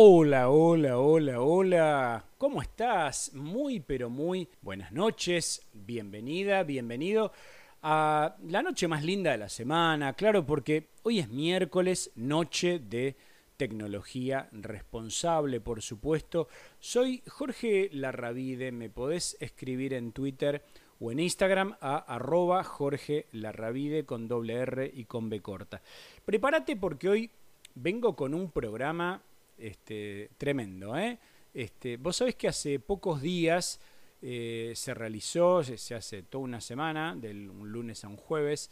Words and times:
Hola, 0.00 0.48
hola, 0.48 0.96
hola, 0.96 1.40
hola. 1.40 2.24
¿Cómo 2.38 2.62
estás? 2.62 3.34
Muy, 3.34 3.80
pero 3.80 4.08
muy 4.08 4.48
buenas 4.62 4.92
noches. 4.92 5.68
Bienvenida, 5.72 6.62
bienvenido 6.62 7.32
a 7.82 8.36
la 8.46 8.62
noche 8.62 8.86
más 8.86 9.02
linda 9.02 9.32
de 9.32 9.38
la 9.38 9.48
semana. 9.48 10.12
Claro, 10.12 10.46
porque 10.46 10.90
hoy 11.02 11.18
es 11.18 11.28
miércoles, 11.28 12.12
noche 12.14 12.78
de 12.78 13.16
tecnología 13.56 14.48
responsable, 14.52 15.60
por 15.60 15.82
supuesto. 15.82 16.46
Soy 16.78 17.24
Jorge 17.26 17.90
Larravide. 17.92 18.70
Me 18.70 18.90
podés 18.90 19.36
escribir 19.40 19.94
en 19.94 20.12
Twitter 20.12 20.64
o 21.00 21.10
en 21.10 21.18
Instagram 21.18 21.76
a 21.80 21.96
arroba 21.96 22.62
Jorge 22.62 23.26
Larravide 23.32 24.06
con 24.06 24.28
doble 24.28 24.54
R 24.58 24.92
y 24.94 25.06
con 25.06 25.28
B 25.28 25.42
corta. 25.42 25.82
Prepárate 26.24 26.76
porque 26.76 27.08
hoy 27.08 27.30
vengo 27.74 28.14
con 28.14 28.32
un 28.32 28.52
programa 28.52 29.24
este, 29.58 30.30
tremendo. 30.38 30.96
¿eh? 30.96 31.18
Este, 31.54 31.96
vos 31.96 32.16
sabés 32.16 32.34
que 32.36 32.48
hace 32.48 32.78
pocos 32.78 33.20
días 33.20 33.80
eh, 34.20 34.72
se 34.74 34.94
realizó, 34.94 35.62
se, 35.62 35.94
hace 35.94 36.22
toda 36.22 36.44
una 36.44 36.60
semana, 36.60 37.14
del 37.14 37.50
un 37.50 37.70
lunes 37.70 38.04
a 38.04 38.08
un 38.08 38.16
jueves, 38.16 38.70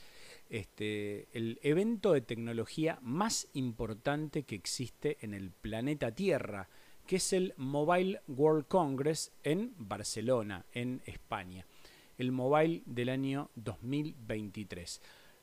este, 0.51 1.29
el 1.33 1.59
evento 1.63 2.13
de 2.13 2.21
tecnología 2.21 2.99
más 3.03 3.49
importante 3.53 4.43
que 4.43 4.57
existe 4.57 5.19
en 5.21 5.35
el 5.35 5.51
planeta 5.51 6.13
Tierra, 6.13 6.69
que 7.07 7.17
es 7.17 7.33
el 7.33 7.55
Mobile 7.57 8.21
World 8.27 8.67
Congress 8.67 9.33
en 9.45 9.75
Barcelona, 9.79 10.67
en 10.73 11.03
España. 11.07 11.65
El 12.19 12.33
Mobile 12.33 12.83
del 12.87 13.11
año 13.11 13.51
2023. 13.55 15.01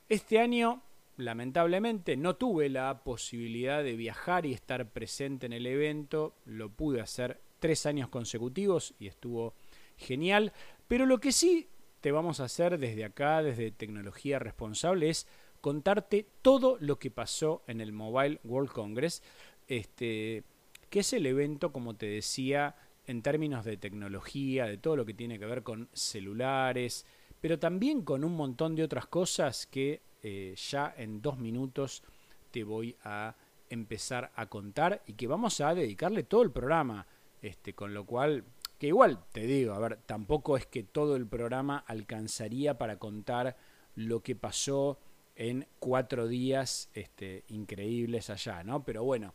Este 0.08 0.38
año 0.38 0.82
lamentablemente 1.16 2.16
no 2.16 2.36
tuve 2.36 2.68
la 2.68 3.04
posibilidad 3.04 3.82
de 3.82 3.96
viajar 3.96 4.46
y 4.46 4.52
estar 4.52 4.90
presente 4.90 5.46
en 5.46 5.52
el 5.52 5.66
evento, 5.66 6.36
lo 6.44 6.70
pude 6.70 7.00
hacer 7.00 7.40
tres 7.58 7.86
años 7.86 8.08
consecutivos 8.08 8.94
y 8.98 9.06
estuvo 9.06 9.54
genial, 9.96 10.52
pero 10.88 11.06
lo 11.06 11.18
que 11.18 11.32
sí 11.32 11.68
te 12.00 12.12
vamos 12.12 12.40
a 12.40 12.44
hacer 12.44 12.78
desde 12.78 13.04
acá, 13.04 13.42
desde 13.42 13.70
Tecnología 13.70 14.38
Responsable, 14.38 15.08
es 15.08 15.26
contarte 15.60 16.26
todo 16.42 16.76
lo 16.78 16.98
que 16.98 17.10
pasó 17.10 17.62
en 17.66 17.80
el 17.80 17.92
Mobile 17.92 18.40
World 18.44 18.70
Congress, 18.70 19.22
este, 19.66 20.44
que 20.90 21.00
es 21.00 21.12
el 21.14 21.24
evento, 21.24 21.72
como 21.72 21.96
te 21.96 22.04
decía, 22.06 22.76
en 23.06 23.22
términos 23.22 23.64
de 23.64 23.78
tecnología, 23.78 24.66
de 24.66 24.76
todo 24.76 24.96
lo 24.96 25.06
que 25.06 25.14
tiene 25.14 25.38
que 25.38 25.46
ver 25.46 25.62
con 25.62 25.88
celulares, 25.94 27.06
pero 27.40 27.58
también 27.58 28.02
con 28.02 28.24
un 28.24 28.36
montón 28.36 28.74
de 28.74 28.82
otras 28.82 29.06
cosas 29.06 29.66
que 29.66 30.02
eh, 30.26 30.54
ya 30.56 30.94
en 30.96 31.20
dos 31.20 31.38
minutos 31.38 32.02
te 32.50 32.64
voy 32.64 32.96
a 33.04 33.36
empezar 33.68 34.32
a 34.34 34.46
contar 34.46 35.02
y 35.06 35.12
que 35.12 35.26
vamos 35.26 35.60
a 35.60 35.74
dedicarle 35.74 36.22
todo 36.22 36.42
el 36.42 36.50
programa. 36.50 37.06
Este, 37.42 37.74
con 37.74 37.92
lo 37.92 38.06
cual, 38.06 38.42
que 38.78 38.86
igual 38.86 39.22
te 39.32 39.42
digo, 39.42 39.74
a 39.74 39.78
ver, 39.78 39.98
tampoco 40.06 40.56
es 40.56 40.64
que 40.64 40.82
todo 40.82 41.14
el 41.14 41.26
programa 41.26 41.84
alcanzaría 41.86 42.78
para 42.78 42.98
contar 42.98 43.54
lo 43.96 44.22
que 44.22 44.34
pasó 44.34 44.98
en 45.36 45.66
cuatro 45.78 46.26
días 46.26 46.88
este, 46.94 47.44
increíbles 47.48 48.30
allá, 48.30 48.64
¿no? 48.64 48.82
Pero 48.82 49.04
bueno, 49.04 49.34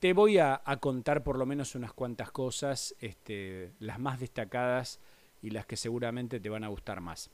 te 0.00 0.12
voy 0.12 0.38
a, 0.38 0.60
contar 0.80 1.22
por 1.22 1.38
lo 1.38 1.46
menos 1.46 1.76
unas 1.76 1.92
cuantas 1.92 2.32
cosas, 2.32 2.96
este, 2.98 3.74
las 3.78 4.00
más 4.00 4.18
destacadas 4.18 4.98
y 5.40 5.50
las 5.50 5.66
que 5.66 5.76
seguramente 5.76 6.40
te 6.40 6.48
van 6.48 6.64
a 6.64 6.68
gustar 6.68 7.00
más. 7.00 7.30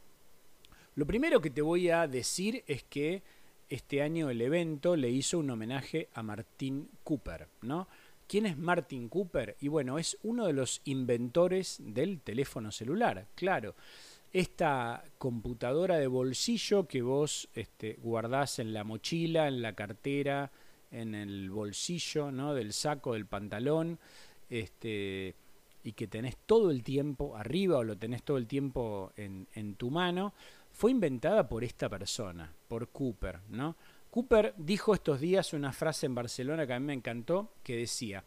Lo 0.95 1.07
primero 1.07 1.41
que 1.41 1.51
te 1.51 1.63
voy 1.63 1.89
a 1.89 2.07
decir 2.07 2.65
es 2.67 2.83
que 2.83 3.23
este 3.71 4.03
año 4.03 4.29
el 4.29 4.43
evento 4.43 4.95
le 4.95 5.09
hizo 5.09 5.39
un 5.39 5.49
homenaje 5.49 6.11
a 6.13 6.23
Martin 6.23 6.87
Cooper, 7.03 7.49
¿no? 7.63 7.89
¿Quién 8.27 8.45
es 8.45 8.59
Martin 8.59 9.09
Cooper? 9.09 9.57
Y 9.61 9.69
bueno, 9.69 9.99
es 9.99 10.19
uno 10.23 10.47
de 10.47 10.53
los 10.53 10.83
inventores 10.85 11.79
del 11.81 12.21
teléfono 12.21 12.71
celular, 12.71 13.27
claro. 13.35 13.75
Esta 14.35 15.03
computadora 15.17 15.97
de 15.97 16.07
bolsillo 16.07 16.87
que 16.87 17.01
vos 17.01 17.49
este, 17.55 17.99
guardás 18.03 18.59
en 18.59 18.75
la 18.75 18.85
mochila, 18.85 19.49
en 19.49 19.63
la 19.63 19.75
cartera, 19.75 20.51
en 20.91 21.15
el 21.15 21.51
bolsillo, 21.51 22.31
¿no? 22.31 22.53
Del 22.53 22.75
saco, 22.75 23.15
del 23.15 23.25
pantalón, 23.25 23.99
este, 24.51 25.35
y 25.85 25.93
que 25.93 26.07
tenés 26.07 26.37
todo 26.45 26.71
el 26.71 26.83
tiempo 26.83 27.37
arriba 27.37 27.79
o 27.79 27.85
lo 27.85 27.97
tenés 27.97 28.23
todo 28.23 28.37
el 28.37 28.47
tiempo 28.47 29.13
en, 29.17 29.47
en 29.55 29.75
tu 29.75 29.91
mano 29.91 30.35
fue 30.73 30.91
inventada 30.91 31.49
por 31.49 31.65
esta 31.65 31.89
persona, 31.89 32.53
por 32.69 32.89
Cooper, 32.89 33.41
¿no? 33.49 33.77
Cooper 34.11 34.55
dijo 34.59 34.95
estos 34.95 35.21
días 35.21 35.53
una 35.53 35.73
frase 35.73 36.07
en 36.07 36.15
Barcelona 36.15 36.67
que 36.67 36.75
a 36.75 36.81
mí 36.81 36.87
me 36.87 36.93
encantó, 36.93 37.55
que 37.63 37.77
decía, 37.77 38.25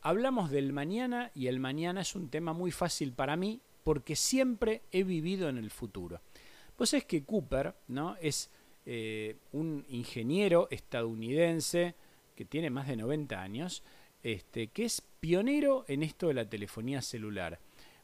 hablamos 0.00 0.50
del 0.50 0.72
mañana 0.72 1.30
y 1.34 1.48
el 1.48 1.60
mañana 1.60 2.00
es 2.00 2.14
un 2.14 2.30
tema 2.30 2.52
muy 2.52 2.70
fácil 2.70 3.12
para 3.12 3.36
mí 3.36 3.60
porque 3.84 4.16
siempre 4.16 4.82
he 4.92 5.04
vivido 5.04 5.48
en 5.48 5.58
el 5.58 5.70
futuro. 5.70 6.20
Pues 6.76 6.94
es 6.94 7.04
que 7.04 7.24
Cooper, 7.24 7.74
¿no? 7.88 8.16
Es 8.20 8.50
eh, 8.84 9.36
un 9.52 9.84
ingeniero 9.88 10.68
estadounidense 10.70 11.94
que 12.34 12.44
tiene 12.44 12.70
más 12.70 12.86
de 12.86 12.96
90 12.96 13.40
años, 13.40 13.82
este, 14.22 14.68
que 14.68 14.84
es 14.84 15.02
pionero 15.20 15.84
en 15.88 16.02
esto 16.02 16.28
de 16.28 16.34
la 16.34 16.48
telefonía 16.48 17.02
celular. 17.02 17.58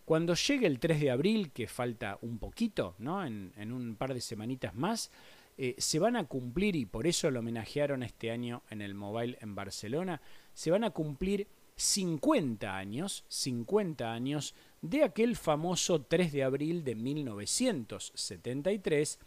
Cuando 0.05 0.35
llegue 0.35 0.67
el 0.67 0.79
3 0.79 1.01
de 1.01 1.11
abril, 1.11 1.53
que 1.53 1.67
falta 1.67 2.19
un 2.23 2.39
poquito, 2.39 2.95
¿no? 2.99 3.25
en, 3.25 3.73
un 3.73 3.97
par 3.97 4.15
de 4.15 4.21
semanitas 4.21 4.75
más, 4.75 5.11
eh, 5.59 5.75
se 5.79 5.99
van 5.99 6.17
a 6.17 6.25
cumplir, 6.25 6.77
y 6.77 6.87
por 6.87 7.07
eso 7.07 7.31
lo 7.31 7.41
homenajearon 7.41 8.03
este 8.03 8.31
año 8.31 8.63
en 8.71 8.81
el 8.81 8.95
Mobile 8.95 9.37
en 9.41 9.55
Barcelona, 9.55 10.23
se 10.55 10.71
van 10.71 10.85
a 10.85 10.91
cumplir 10.91 11.47
50 11.77 12.75
años, 12.77 13.25
50 13.29 14.13
años 14.13 14.55
de 14.81 15.05
aquel 15.05 15.37
famoso 15.37 16.01
3 16.03 16.33
de 16.33 16.43
abril 16.43 16.85
de 16.85 16.95
1973, 16.95 19.19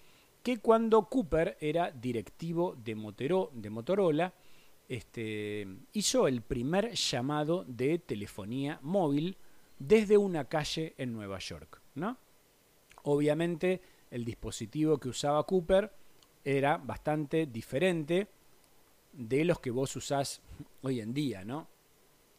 que 0.41 0.57
cuando 0.57 1.07
Cooper 1.09 1.57
era 1.59 1.91
directivo 1.91 2.75
de, 2.75 2.95
de 3.53 3.69
Motorola, 3.69 4.33
este, 4.87 5.67
hizo 5.93 6.27
el 6.27 6.41
primer 6.41 6.93
llamado 6.93 7.65
de 7.67 7.97
telefonía 7.97 8.77
móvil 8.83 9.37
desde 9.79 10.17
una 10.17 10.45
calle 10.45 10.93
en 10.97 11.13
Nueva 11.13 11.39
York. 11.39 11.81
¿no? 11.95 12.17
Obviamente 13.03 13.81
el 14.11 14.25
dispositivo 14.25 14.97
que 14.97 15.09
usaba 15.09 15.45
Cooper 15.45 15.91
era 16.43 16.77
bastante 16.77 17.45
diferente 17.45 18.27
de 19.11 19.45
los 19.45 19.59
que 19.59 19.71
vos 19.71 19.95
usás 19.95 20.41
hoy 20.81 20.99
en 20.99 21.13
día, 21.13 21.43
¿no? 21.43 21.67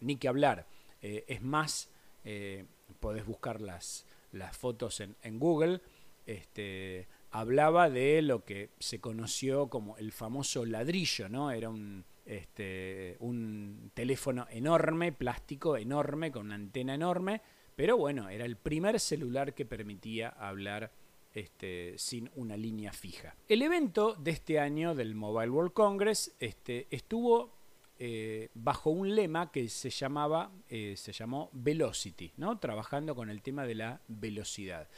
Ni 0.01 0.17
que 0.17 0.29
hablar. 0.29 0.67
Eh, 1.03 1.25
es 1.27 1.43
más, 1.43 1.91
eh, 2.25 2.65
podés 3.01 3.27
buscar 3.27 3.61
las, 3.61 4.07
las 4.33 4.57
fotos 4.57 5.01
en, 5.01 5.17
en, 5.23 5.39
Google. 5.39 5.81
Este, 6.27 7.09
hablaba 7.31 7.91
de 7.91 8.23
lo 8.23 8.45
que 8.45 8.71
se 8.79 9.01
conoció 9.01 9.69
como 9.69 9.97
el 9.97 10.13
famoso 10.13 10.65
ladrillo, 10.65 11.29
¿no? 11.29 11.51
Era 11.51 11.71
un, 11.71 12.05
este, 12.27 13.17
un 13.21 13.91
teléfono 13.95 14.47
enorme, 14.51 15.13
plástico 15.13 15.77
enorme, 15.77 16.31
con 16.33 16.47
una 16.47 16.57
antena 16.57 16.95
enorme, 16.95 17.41
pero 17.75 17.97
bueno, 17.97 18.29
era 18.29 18.45
el 18.45 18.57
primer 18.57 18.99
celular 19.01 19.55
que 19.55 19.65
permitía 19.65 20.31
hablar 20.31 20.91
este, 21.35 21.95
sin 21.99 22.31
una 22.35 22.57
línea 22.57 22.93
fija. 22.93 23.37
El 23.49 23.63
evento 23.63 24.15
de 24.15 24.31
este 24.33 24.59
año 24.59 24.95
del 24.95 25.15
Mobile 25.15 25.51
World 25.51 25.73
Congress 25.73 26.35
este, 26.41 26.87
estuvo 26.91 27.53
eh, 27.99 28.49
bajo 28.55 28.91
un 28.91 29.15
lema 29.15 29.51
que 29.53 29.69
se 29.69 29.91
llamaba, 29.91 30.51
eh, 30.69 30.95
se 30.97 31.13
llamó 31.13 31.51
Velocity, 31.53 32.33
¿no? 32.39 32.59
trabajando 32.59 33.15
con 33.15 33.31
el 33.31 33.43
tema 33.43 33.67
de 33.67 33.75
la 33.75 34.01
velocidad. 34.09 34.89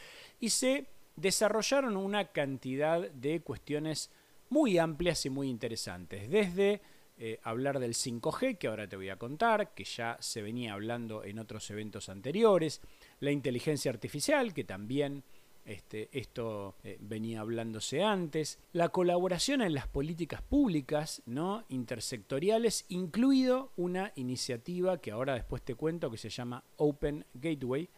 Y 0.41 0.50
se 0.50 0.87
desarrollaron 1.17 1.97
una 1.97 2.27
cantidad 2.27 3.11
de 3.11 3.41
cuestiones 3.41 4.11
muy 4.50 4.78
amplias 4.78 5.27
y 5.27 5.31
muy 5.31 5.49
interesantes, 5.49 6.31
desde 6.31 6.81
eh, 7.19 7.41
hablar 7.43 7.81
del 7.81 7.95
5G, 7.95 8.59
que 8.59 8.69
ahora 8.69 8.89
te 8.89 8.97
voy 8.97 9.09
a 9.09 9.17
contar, 9.17 9.75
que 9.75 9.84
ya 9.84 10.17
se 10.21 10.41
venía 10.41 10.75
hablando 10.75 11.25
en 11.25 11.38
otros 11.38 11.69
eventos 11.70 12.09
anteriores, 12.09 12.81
la 13.20 13.32
inteligencia 13.32 13.91
artificial, 13.91 14.55
que 14.55 14.65
también 14.65 15.25
este, 15.69 16.09
esto 16.12 16.76
eh, 16.82 16.97
venía 17.00 17.41
hablándose 17.41 18.03
antes, 18.03 18.59
la 18.73 18.88
colaboración 18.88 19.61
en 19.61 19.75
las 19.75 19.87
políticas 19.87 20.41
públicas 20.41 21.20
¿no? 21.26 21.65
intersectoriales, 21.69 22.87
incluido 22.88 23.73
una 23.76 24.12
iniciativa 24.14 24.99
que 24.99 25.11
ahora 25.11 25.35
después 25.35 25.62
te 25.62 25.75
cuento 25.75 26.11
que 26.11 26.17
se 26.17 26.31
llama 26.31 26.64
Open 26.76 27.26
Gateway, 27.35 27.91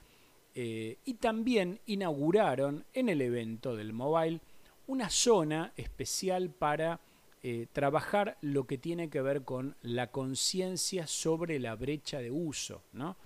eh, 0.55 0.99
y 1.05 1.15
también 1.15 1.81
inauguraron 1.87 2.85
en 2.93 3.09
el 3.09 3.23
evento 3.23 3.77
del 3.77 3.93
mobile 3.93 4.41
una 4.89 5.09
zona 5.09 5.73
especial 5.77 6.51
para 6.51 7.01
eh, 7.43 7.67
trabajar 7.73 8.37
lo 8.41 8.67
que 8.67 8.79
tiene 8.79 9.09
que 9.11 9.23
ver 9.23 9.45
con 9.45 9.77
la 9.83 10.09
conciencia 10.11 11.07
sobre 11.07 11.59
la 11.59 11.75
brecha 11.75 12.19
de 12.19 12.31
uso, 12.31 12.83
¿no? 12.93 13.17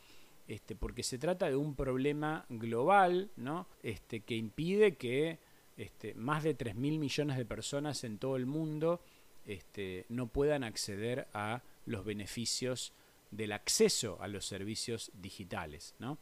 Este, 0.47 0.77
porque 0.77 1.03
se 1.03 1.19
trata 1.19 1.49
de 1.49 1.57
un 1.57 1.75
problema 1.75 2.45
global, 2.49 3.31
¿no? 3.37 3.67
Este, 3.83 4.21
que 4.21 4.37
impide 4.37 4.97
que 4.97 5.39
este, 5.77 6.15
más 6.15 6.43
de 6.45 6.55
3 6.55 6.77
mil 6.77 6.99
millones 6.99 7.37
de 7.37 7.45
personas 7.45 8.05
en 8.05 8.19
todo 8.19 8.37
el 8.37 8.47
mundo 8.47 9.01
este, 9.47 10.07
no 10.09 10.29
puedan 10.29 10.65
acceder 10.65 11.27
a 11.33 11.63
los 11.87 12.05
beneficios 12.05 12.93
del 13.31 13.53
acceso 13.53 14.19
a 14.21 14.29
los 14.29 14.47
servicios 14.47 15.11
digitales. 15.15 15.95
¿no? 15.99 16.19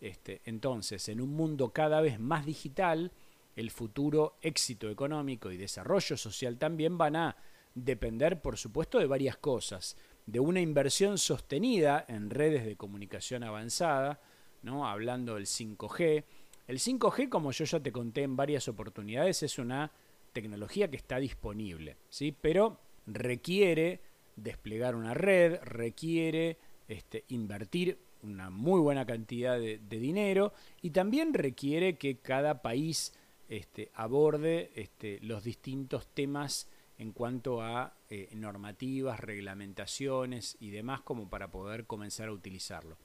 Este, 0.00 0.40
entonces, 0.44 1.08
en 1.08 1.20
un 1.20 1.30
mundo 1.30 1.72
cada 1.72 2.00
vez 2.00 2.18
más 2.18 2.46
digital, 2.46 3.12
el 3.56 3.70
futuro 3.70 4.36
éxito 4.42 4.90
económico 4.90 5.50
y 5.50 5.56
desarrollo 5.56 6.16
social 6.16 6.58
también 6.58 6.98
van 6.98 7.16
a 7.16 7.36
depender, 7.74 8.40
por 8.40 8.56
supuesto, 8.56 8.98
de 8.98 9.06
varias 9.06 9.36
cosas. 9.36 9.96
De 10.26 10.40
una 10.40 10.60
inversión 10.60 11.18
sostenida 11.18 12.04
en 12.08 12.30
redes 12.30 12.64
de 12.64 12.76
comunicación 12.76 13.42
avanzada, 13.42 14.20
¿no? 14.62 14.86
hablando 14.86 15.34
del 15.34 15.46
5G. 15.46 16.24
El 16.68 16.78
5G, 16.78 17.28
como 17.28 17.50
yo 17.52 17.64
ya 17.64 17.80
te 17.80 17.92
conté 17.92 18.22
en 18.22 18.36
varias 18.36 18.68
oportunidades, 18.68 19.42
es 19.42 19.58
una 19.58 19.90
tecnología 20.32 20.88
que 20.88 20.96
está 20.96 21.18
disponible, 21.18 21.96
¿sí? 22.08 22.32
pero 22.32 22.78
requiere 23.06 24.00
desplegar 24.36 24.94
una 24.94 25.14
red, 25.14 25.60
requiere 25.62 26.58
este, 26.88 27.24
invertir 27.28 27.98
una 28.22 28.50
muy 28.50 28.80
buena 28.80 29.04
cantidad 29.04 29.58
de, 29.58 29.78
dinero 29.78 30.52
y 30.80 30.90
también 30.90 31.34
requiere 31.34 31.96
que 31.96 32.18
cada 32.18 32.62
país 32.62 33.12
este, 33.48 33.90
aborde 33.94 34.70
este, 34.74 35.18
los 35.20 35.44
distintos 35.44 36.06
temas 36.08 36.68
en 36.98 37.12
cuanto 37.12 37.62
a 37.62 37.94
eh, 38.08 38.28
normativas, 38.34 39.18
reglamentaciones 39.20 40.56
y 40.60 40.70
demás 40.70 41.00
como 41.00 41.28
para 41.28 41.50
poder 41.50 41.86
comenzar 41.86 42.28
a 42.28 42.32
utilizarlo. 42.32 42.96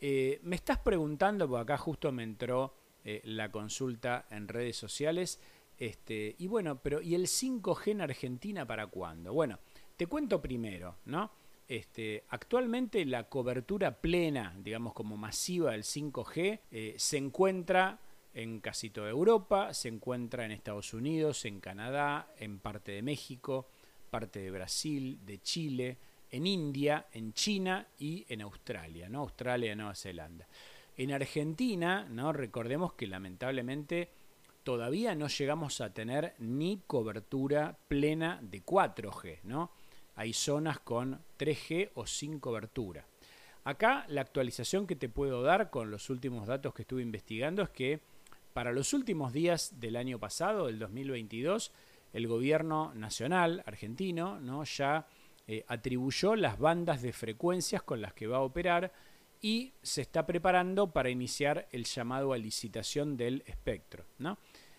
Eh, 0.00 0.40
me 0.42 0.56
estás 0.56 0.78
preguntando, 0.78 1.48
porque 1.48 1.62
acá 1.62 1.78
justo 1.78 2.12
me 2.12 2.22
entró 2.22 2.74
eh, 3.04 3.20
la 3.24 3.50
consulta 3.50 4.26
en 4.30 4.48
redes 4.48 4.76
sociales, 4.76 5.40
este, 5.78 6.36
y 6.38 6.46
bueno, 6.46 6.80
pero 6.80 7.00
¿y 7.00 7.14
el 7.14 7.26
5G 7.26 7.92
en 7.92 8.00
Argentina 8.00 8.66
para 8.66 8.86
cuándo? 8.86 9.32
Bueno, 9.32 9.58
te 9.96 10.06
cuento 10.06 10.40
primero, 10.40 10.96
¿no? 11.06 11.30
Este, 11.66 12.24
actualmente 12.28 13.04
la 13.06 13.28
cobertura 13.28 14.00
plena, 14.00 14.54
digamos 14.62 14.92
como 14.92 15.16
masiva 15.16 15.72
del 15.72 15.82
5G, 15.82 16.60
eh, 16.70 16.94
se 16.98 17.16
encuentra 17.16 17.98
en 18.34 18.60
casi 18.60 18.90
toda 18.90 19.08
Europa, 19.08 19.72
se 19.72 19.88
encuentra 19.88 20.44
en 20.44 20.50
Estados 20.50 20.92
Unidos, 20.92 21.44
en 21.44 21.60
Canadá, 21.60 22.34
en 22.38 22.58
parte 22.58 22.92
de 22.92 23.02
México, 23.02 23.68
parte 24.10 24.40
de 24.40 24.50
Brasil, 24.50 25.20
de 25.24 25.40
Chile, 25.40 25.98
en 26.30 26.46
India, 26.46 27.06
en 27.12 27.32
China 27.32 27.86
y 27.98 28.26
en 28.28 28.42
Australia, 28.42 29.08
¿no? 29.08 29.20
Australia 29.20 29.76
Nueva 29.76 29.94
Zelanda. 29.94 30.48
En 30.96 31.12
Argentina, 31.12 32.06
¿no? 32.10 32.32
Recordemos 32.32 32.94
que 32.94 33.06
lamentablemente 33.06 34.10
todavía 34.64 35.14
no 35.14 35.28
llegamos 35.28 35.80
a 35.80 35.92
tener 35.92 36.34
ni 36.38 36.82
cobertura 36.86 37.78
plena 37.86 38.40
de 38.42 38.64
4G, 38.64 39.40
¿no? 39.44 39.70
Hay 40.16 40.32
zonas 40.32 40.80
con 40.80 41.20
3G 41.38 41.90
o 41.94 42.06
sin 42.06 42.40
cobertura. 42.40 43.06
Acá 43.62 44.04
la 44.08 44.20
actualización 44.20 44.86
que 44.86 44.96
te 44.96 45.08
puedo 45.08 45.42
dar 45.42 45.70
con 45.70 45.90
los 45.90 46.10
últimos 46.10 46.46
datos 46.46 46.74
que 46.74 46.82
estuve 46.82 47.02
investigando 47.02 47.62
es 47.62 47.70
que 47.70 48.00
para 48.54 48.72
los 48.72 48.94
últimos 48.94 49.32
días 49.32 49.80
del 49.80 49.96
año 49.96 50.18
pasado, 50.20 50.66
del 50.66 50.78
2022, 50.78 51.72
el 52.12 52.28
gobierno 52.28 52.94
nacional 52.94 53.64
argentino 53.66 54.40
¿no? 54.40 54.62
ya 54.62 55.08
eh, 55.48 55.64
atribuyó 55.66 56.36
las 56.36 56.58
bandas 56.58 57.02
de 57.02 57.12
frecuencias 57.12 57.82
con 57.82 58.00
las 58.00 58.14
que 58.14 58.28
va 58.28 58.36
a 58.38 58.42
operar 58.42 58.92
y 59.42 59.74
se 59.82 60.02
está 60.02 60.24
preparando 60.24 60.92
para 60.92 61.10
iniciar 61.10 61.68
el 61.72 61.84
llamado 61.84 62.32
a 62.32 62.38
licitación 62.38 63.16
del 63.16 63.42
espectro. 63.44 64.04
¿no? 64.18 64.38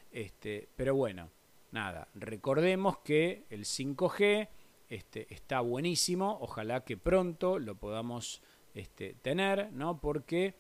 Este, 0.10 0.70
pero 0.78 0.96
bueno, 0.96 1.30
nada, 1.72 2.08
recordemos 2.16 3.00
que 3.00 3.46
el 3.50 3.66
5G 3.66 4.48
este, 4.88 5.34
está 5.34 5.60
buenísimo, 5.60 6.38
ojalá 6.40 6.86
que 6.86 6.96
pronto 6.96 7.60
lo 7.60 7.76
podamos 7.76 8.42
este, 8.74 9.16
tener, 9.22 9.74
¿no? 9.74 10.00
porque 10.00 10.56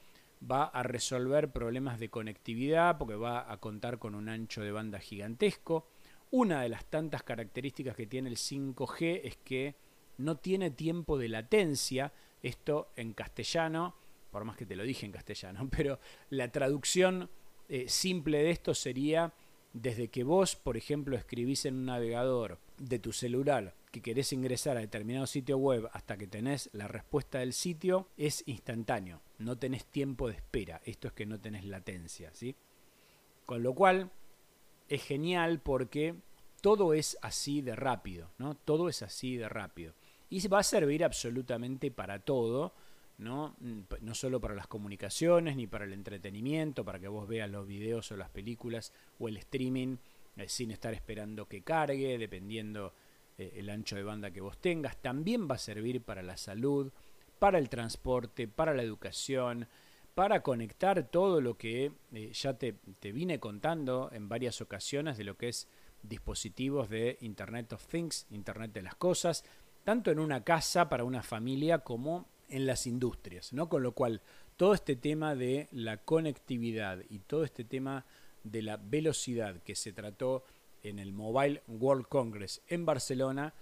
va 0.50 0.66
a 0.66 0.84
resolver 0.84 1.52
problemas 1.52 2.00
de 2.00 2.10
conectividad, 2.10 2.98
porque 2.98 3.16
va 3.16 3.52
a 3.52 3.58
contar 3.58 4.00
con 4.00 4.16
un 4.16 4.30
ancho 4.30 4.62
de 4.62 4.72
banda 4.72 5.00
gigantesco. 5.00 5.88
Una 6.32 6.62
de 6.62 6.70
las 6.70 6.86
tantas 6.86 7.24
características 7.24 7.96
que 7.96 8.08
tiene 8.08 8.30
el 8.30 8.38
5G 8.38 9.22
es 9.24 9.38
que 9.38 9.76
no 10.18 10.38
tiene 10.38 10.72
tiempo 10.72 11.18
de 11.18 11.30
latencia, 11.30 12.14
esto 12.42 12.92
en 12.96 13.14
castellano, 13.14 13.96
por 14.32 14.46
más 14.46 14.58
que 14.58 14.66
te 14.66 14.76
lo 14.76 14.84
dije 14.84 15.06
en 15.06 15.12
castellano, 15.12 15.68
pero 15.76 16.00
la 16.30 16.52
traducción 16.52 17.30
eh, 17.70 17.86
simple 17.88 18.44
de 18.44 18.52
esto 18.52 18.74
sería 18.74 19.34
desde 19.74 20.08
que 20.08 20.24
vos, 20.24 20.56
por 20.56 20.78
ejemplo, 20.78 21.18
escribís 21.18 21.66
en 21.66 21.76
un 21.76 21.86
navegador 21.86 22.60
de 22.78 23.00
tu 23.00 23.12
celular 23.12 23.76
que 23.96 24.02
querés 24.02 24.34
ingresar 24.34 24.76
a 24.76 24.82
determinado 24.82 25.26
sitio 25.26 25.58
web 25.58 25.88
hasta 25.94 26.18
que 26.18 26.28
tenés 26.28 26.70
la 26.74 26.90
respuesta 26.90 27.40
del 27.40 27.54
sitio, 27.54 28.10
es 28.18 28.44
instantáneo. 28.46 29.22
No 29.38 29.58
tenés 29.58 29.86
tiempo 29.86 30.28
de 30.28 30.34
espera. 30.34 30.82
Esto 30.84 31.08
es 31.08 31.14
que 31.14 31.26
no 31.26 31.40
tenés 31.40 31.64
latencia, 31.64 32.30
¿sí? 32.34 32.58
Con 33.46 33.64
lo 33.64 33.74
cual, 33.74 34.12
es 34.90 35.02
genial 35.02 35.62
porque 35.62 36.14
todo 36.60 36.94
es 36.94 37.18
así 37.22 37.62
de 37.62 37.74
rápido, 37.74 38.32
¿no? 38.38 38.56
Todo 38.56 38.90
es 38.90 39.02
así 39.02 39.38
de 39.38 39.48
rápido. 39.48 39.94
Y 40.30 40.46
va 40.50 40.60
a 40.60 40.64
servir 40.64 41.06
absolutamente 41.06 41.90
para 41.90 42.20
todo 42.20 42.74
¿no? 43.18 43.56
No 44.02 44.14
solo 44.14 44.42
para 44.42 44.56
las 44.56 44.68
comunicaciones 44.68 45.56
ni 45.56 45.68
para 45.68 45.86
el 45.86 45.94
entretenimiento, 45.94 46.84
para 46.84 47.00
que 47.00 47.08
vos 47.08 47.30
veas 47.30 47.50
los 47.50 47.66
videos 47.66 48.12
o 48.12 48.18
las 48.18 48.30
películas 48.30 48.92
o 49.20 49.30
el 49.30 49.38
streaming 49.38 49.96
eh, 50.36 50.50
sin 50.50 50.72
estar 50.72 50.94
esperando 50.94 51.48
que 51.48 51.62
cargue, 51.62 52.18
dependiendo 52.18 52.94
eh, 53.38 53.54
el 53.58 53.70
ancho 53.70 53.96
de 53.96 54.04
banda 54.04 54.32
que 54.32 54.42
vos 54.42 54.58
tengas. 54.58 54.98
También 55.02 55.48
va 55.50 55.56
a 55.56 55.60
servir 55.60 56.02
para 56.02 56.24
la 56.24 56.38
salud, 56.38 56.92
para 57.40 57.58
el 57.58 57.70
transporte, 57.70 58.48
para 58.48 58.74
la 58.74 58.84
educación, 58.84 59.68
para 60.14 60.42
conectar 60.42 61.04
todo 61.10 61.42
lo 61.42 61.58
que 61.58 61.92
eh, 62.14 62.32
ya 62.34 62.54
te, 62.54 62.76
te 63.00 63.12
vine 63.12 63.40
contando 63.40 64.10
en 64.14 64.30
varias 64.30 64.62
ocasiones 64.62 65.18
de 65.18 65.26
lo 65.26 65.38
que 65.38 65.50
es 65.50 65.68
dispositivos 66.04 66.90
de 66.90 67.18
Internet 67.22 67.74
of 67.74 67.86
Things, 67.88 68.26
Internet 68.32 68.72
de 68.72 68.84
las 68.84 68.96
Cosas, 68.96 69.44
tanto 69.84 70.12
en 70.12 70.20
una 70.20 70.44
casa 70.44 70.90
para 70.90 71.04
una 71.04 71.22
familia 71.22 71.80
como 71.80 72.28
en 72.50 72.66
las 72.66 72.88
industrias, 72.88 73.54
¿no? 73.54 73.70
Con 73.70 73.84
lo 73.84 73.94
cual, 73.94 74.22
todo 74.56 74.74
este 74.74 74.96
tema 74.96 75.36
de 75.36 75.68
la 75.72 75.98
conectividad 75.98 77.00
y 77.10 77.20
todo 77.20 77.44
este 77.44 77.64
tema 77.64 78.06
de 78.44 78.62
la 78.62 78.78
velocidad 78.78 79.62
que 79.64 79.76
se 79.76 79.92
trató 79.92 80.44
en 80.90 81.00
el 81.00 81.14
Mobile 81.14 81.64
World 81.68 82.08
Congress 82.08 82.62
en 82.68 82.86
Barcelona, 82.86 83.54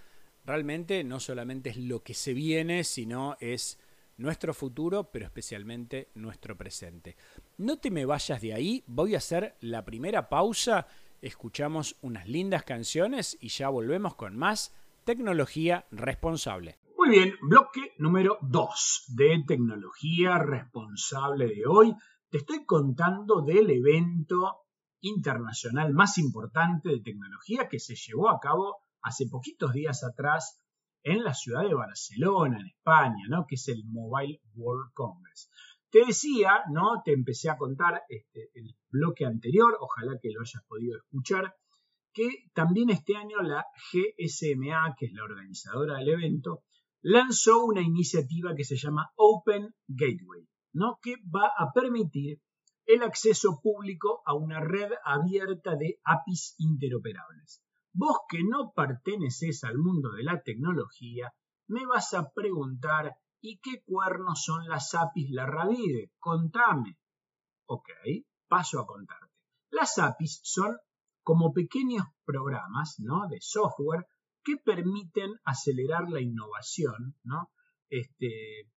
realmente 0.45 1.03
no 1.03 1.19
solamente 1.19 1.69
es 1.69 1.77
lo 1.77 2.03
que 2.03 2.13
se 2.13 2.33
viene, 2.33 2.83
sino 2.83 3.37
es 3.39 3.79
nuestro 4.17 4.53
futuro, 4.53 5.11
pero 5.11 5.25
especialmente 5.25 6.09
nuestro 6.15 6.57
presente. 6.57 7.15
No 7.57 7.77
te 7.77 7.91
me 7.91 8.05
vayas 8.05 8.41
de 8.41 8.53
ahí, 8.53 8.83
voy 8.87 9.15
a 9.15 9.17
hacer 9.17 9.55
la 9.61 9.83
primera 9.85 10.29
pausa, 10.29 10.87
escuchamos 11.21 11.95
unas 12.01 12.27
lindas 12.27 12.63
canciones 12.63 13.37
y 13.39 13.47
ya 13.47 13.69
volvemos 13.69 14.15
con 14.15 14.37
más 14.37 14.73
tecnología 15.03 15.85
responsable. 15.91 16.77
Muy 16.97 17.09
bien, 17.09 17.33
bloque 17.41 17.93
número 17.97 18.37
2 18.41 19.13
de 19.15 19.43
tecnología 19.47 20.37
responsable 20.37 21.47
de 21.47 21.65
hoy. 21.65 21.93
Te 22.29 22.37
estoy 22.37 22.65
contando 22.65 23.41
del 23.41 23.69
evento 23.69 24.63
internacional 25.03 25.93
más 25.93 26.17
importante 26.17 26.89
de 26.89 27.01
tecnología 27.01 27.67
que 27.69 27.79
se 27.79 27.95
llevó 27.95 28.29
a 28.29 28.39
cabo 28.39 28.77
hace 29.01 29.27
poquitos 29.27 29.73
días 29.73 30.03
atrás 30.03 30.59
en 31.03 31.23
la 31.23 31.33
ciudad 31.33 31.63
de 31.63 31.73
Barcelona, 31.73 32.59
en 32.59 32.67
España, 32.67 33.25
¿no? 33.29 33.45
que 33.45 33.55
es 33.55 33.67
el 33.67 33.83
Mobile 33.85 34.39
World 34.55 34.93
Congress. 34.93 35.49
Te 35.91 36.05
decía, 36.05 36.63
¿no? 36.71 37.03
Te 37.05 37.13
empecé 37.13 37.49
a 37.51 37.57
contar 37.57 38.01
este, 38.09 38.49
el 38.55 38.75
bloque 38.89 39.25
anterior, 39.25 39.77
ojalá 39.79 40.17
que 40.19 40.31
lo 40.31 40.41
hayas 40.41 40.63
podido 40.67 40.97
escuchar, 40.97 41.53
que 42.13 42.45
también 42.53 42.89
este 42.89 43.15
año 43.15 43.41
la 43.41 43.65
GSMA, 43.91 44.95
que 44.97 45.07
es 45.07 45.13
la 45.13 45.23
organizadora 45.23 45.97
del 45.97 46.09
evento, 46.09 46.63
lanzó 47.01 47.65
una 47.65 47.81
iniciativa 47.81 48.55
que 48.55 48.63
se 48.63 48.77
llama 48.77 49.11
Open 49.17 49.75
Gateway, 49.87 50.47
¿no? 50.71 50.97
que 51.01 51.17
va 51.23 51.51
a 51.57 51.71
permitir 51.73 52.39
el 52.85 53.03
acceso 53.03 53.59
público 53.61 54.21
a 54.25 54.33
una 54.33 54.59
red 54.59 54.91
abierta 55.05 55.75
de 55.75 55.99
APIs 56.03 56.55
interoperables. 56.57 57.63
Vos 57.93 58.17
que 58.27 58.43
no 58.43 58.73
perteneces 58.75 59.63
al 59.63 59.77
mundo 59.77 60.11
de 60.11 60.23
la 60.23 60.41
tecnología, 60.41 61.33
me 61.67 61.85
vas 61.85 62.13
a 62.13 62.31
preguntar 62.31 63.15
¿y 63.41 63.59
qué 63.59 63.83
cuernos 63.83 64.43
son 64.43 64.67
las 64.67 64.93
APIs 64.93 65.29
la 65.31 65.45
Ravide? 65.45 66.11
Contame. 66.17 66.97
Ok, 67.65 67.89
paso 68.47 68.79
a 68.79 68.85
contarte. 68.85 69.33
Las 69.69 69.97
APIs 69.97 70.39
son 70.43 70.77
como 71.23 71.53
pequeños 71.53 72.05
programas 72.25 72.95
¿no? 72.99 73.27
de 73.27 73.37
software 73.41 74.07
que 74.43 74.57
permiten 74.57 75.31
acelerar 75.45 76.09
la 76.09 76.21
innovación, 76.21 77.15
¿no? 77.23 77.49
Este, 77.89 78.69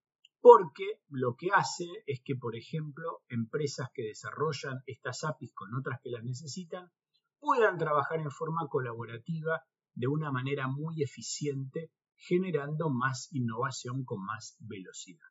porque 0.49 1.01
lo 1.09 1.35
que 1.35 1.49
hace 1.53 1.83
es 2.05 2.21
que, 2.23 2.37
por 2.37 2.55
ejemplo, 2.55 3.21
empresas 3.27 3.89
que 3.93 4.03
desarrollan 4.03 4.81
estas 4.85 5.25
APIs 5.25 5.53
con 5.53 5.75
otras 5.75 5.99
que 6.01 6.09
las 6.09 6.23
necesitan 6.23 6.89
puedan 7.37 7.77
trabajar 7.77 8.21
en 8.21 8.31
forma 8.31 8.65
colaborativa 8.69 9.61
de 9.93 10.07
una 10.07 10.31
manera 10.31 10.69
muy 10.69 11.03
eficiente 11.03 11.91
generando 12.15 12.89
más 12.89 13.27
innovación 13.33 14.05
con 14.05 14.23
más 14.23 14.55
velocidad. 14.61 15.27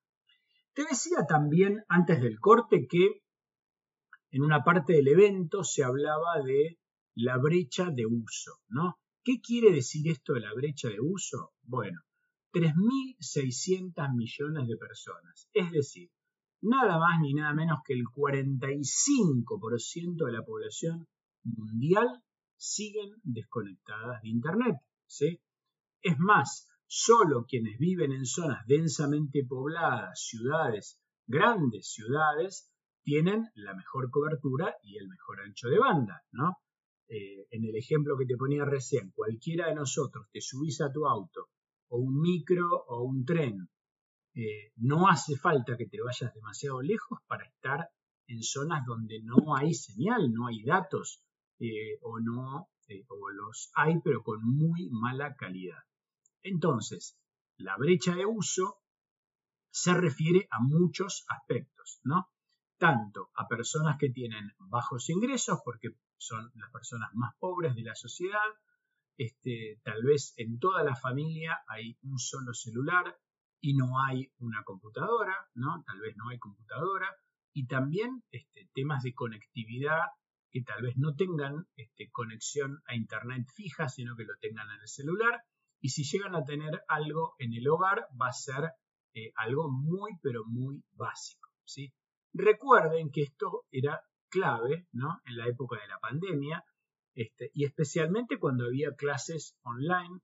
Te 0.75 0.82
decía 0.85 1.25
también 1.26 1.82
antes 1.88 2.20
del 2.20 2.38
corte 2.38 2.87
que 2.87 3.23
en 4.32 4.42
una 4.42 4.64
parte 4.64 4.92
del 4.92 5.08
evento 5.08 5.64
se 5.64 5.82
hablaba 5.82 6.42
de 6.44 6.78
la 7.14 7.38
brecha 7.38 7.88
de 7.90 8.04
uso, 8.04 8.61
¿no? 8.68 9.00
¿Qué 9.25 9.40
quiere 9.40 9.73
decir 9.73 10.11
esto 10.11 10.35
de 10.35 10.40
la 10.40 10.52
brecha 10.52 10.90
de 10.90 11.00
uso? 11.00 11.54
Bueno, 11.62 12.02
3.600 12.56 14.14
millones 14.14 14.66
de 14.66 14.78
personas, 14.78 15.50
es 15.52 15.70
decir, 15.72 16.10
nada 16.62 16.98
más 16.98 17.20
ni 17.20 17.34
nada 17.34 17.52
menos 17.52 17.80
que 17.84 17.92
el 17.92 18.04
45% 18.04 20.25
de 20.25 20.32
la 20.32 20.42
población 20.42 21.06
mundial 21.44 22.22
siguen 22.56 23.12
desconectadas 23.25 24.22
de 24.22 24.30
Internet. 24.30 24.76
¿sí? 25.06 25.38
Es 26.00 26.18
más, 26.18 26.66
solo 26.86 27.44
quienes 27.44 27.78
viven 27.78 28.12
en 28.12 28.25
zonas 28.25 28.66
densamente 28.66 29.44
pobladas, 29.46 30.18
ciudades, 30.18 30.98
grandes 31.26 31.92
ciudades, 31.92 32.72
tienen 33.02 33.50
la 33.54 33.75
mejor 33.75 34.10
cobertura 34.10 34.75
y 34.82 34.96
el 34.96 35.08
mejor 35.08 35.42
ancho 35.42 35.68
de 35.68 35.78
banda, 35.78 36.22
¿no? 36.32 36.56
Eh, 37.08 37.48
en 37.50 37.66
el 37.66 37.76
ejemplo 37.76 38.16
que 38.16 38.25
te 38.25 38.38
ponía 38.38 38.64
recién, 38.64 39.12
cualquiera 39.14 39.68
de 39.68 39.75
nosotros 39.75 40.26
te 40.32 40.40
subís 40.40 40.80
a 40.80 40.90
tu 40.90 41.06
auto 41.06 41.50
o 41.88 41.99
un 41.99 42.21
micro 42.21 42.85
o 42.88 43.02
un 43.02 43.25
tren, 43.25 43.69
eh, 44.35 44.73
no 44.76 45.09
hace 45.09 45.37
falta 45.37 45.76
que 45.76 45.87
te 45.87 46.00
vayas 46.00 46.35
demasiado 46.35 46.83
lejos 46.83 47.21
para 47.26 47.47
estar 47.47 47.88
en 48.26 48.43
zonas 48.43 48.85
donde 48.87 49.23
no 49.23 49.57
hay 49.57 49.73
señal, 49.75 50.33
no 50.33 50.49
hay 50.49 50.62
datos 50.62 51.23
eh, 51.59 51.99
o 52.02 52.21
no, 52.21 52.69
o 53.09 53.31
los 53.31 53.71
hay 53.75 54.00
pero 54.05 54.23
con 54.23 54.43
muy 54.43 54.88
mala 54.90 55.35
calidad. 55.35 55.83
Entonces, 56.43 57.19
la 57.57 57.76
brecha 57.76 58.14
de 58.14 58.26
uso 58.26 58.78
se 59.71 59.95
refiere 59.95 60.47
a 60.50 60.61
muchos 60.61 61.25
aspectos, 61.28 62.00
¿no? 62.05 62.28
tanto 62.78 63.31
a 63.35 63.49
personas 63.49 63.97
que 63.99 64.11
tienen 64.11 64.52
bajos 64.59 65.09
ingresos, 65.09 65.61
porque 65.64 65.90
son 66.19 66.50
las 66.55 66.71
personas 66.71 67.11
más 67.14 67.35
pobres 67.38 67.75
de 67.75 67.83
la 67.83 67.95
sociedad, 67.95 68.47
este, 69.16 69.80
tal 69.82 70.02
vez 70.02 70.35
en 70.37 70.58
toda 70.58 70.82
la 70.85 70.94
familia 70.94 71.58
hay 71.68 71.96
un 72.02 72.18
solo 72.18 72.52
celular 72.52 73.16
y 73.61 73.75
no 73.75 74.02
hay 74.02 74.30
una 74.38 74.62
computadora, 74.64 75.35
¿no? 75.54 75.82
Tal 75.87 76.00
vez 76.00 76.16
no 76.16 76.28
hay 76.28 76.38
computadora, 76.38 77.08
y 77.52 77.66
también 77.66 78.23
este, 78.30 78.68
temas 78.75 79.02
de 79.02 79.14
conectividad 79.14 80.00
que 80.50 80.62
tal 80.62 80.82
vez 80.82 80.96
no 80.96 81.14
tengan 81.14 81.66
este, 81.75 82.11
conexión 82.11 82.82
a 82.87 82.94
internet 82.94 83.46
fija, 83.54 83.88
sino 83.88 84.14
que 84.16 84.25
lo 84.25 84.35
tengan 84.40 84.68
en 84.70 84.80
el 84.80 84.88
celular, 84.88 85.42
y 85.80 85.90
si 85.90 86.04
llegan 86.04 86.35
a 86.35 86.44
tener 86.44 86.82
algo 86.88 87.35
en 87.38 87.54
el 87.54 87.66
hogar 87.68 88.06
va 88.20 88.28
a 88.28 88.32
ser 88.32 88.73
eh, 89.14 89.32
algo 89.37 89.70
muy, 89.70 90.12
pero 90.23 90.44
muy 90.46 90.82
básico, 90.92 91.49
¿sí? 91.64 91.92
Recuerden 92.32 93.11
que 93.11 93.23
esto 93.23 93.64
era 93.70 94.00
clave 94.28 94.87
¿no? 94.92 95.20
en 95.25 95.37
la 95.37 95.46
época 95.46 95.80
de 95.80 95.88
la 95.88 95.99
pandemia 95.99 96.62
este, 97.16 97.50
y 97.54 97.64
especialmente 97.64 98.38
cuando 98.38 98.66
había 98.66 98.94
clases 98.94 99.56
online 99.62 100.20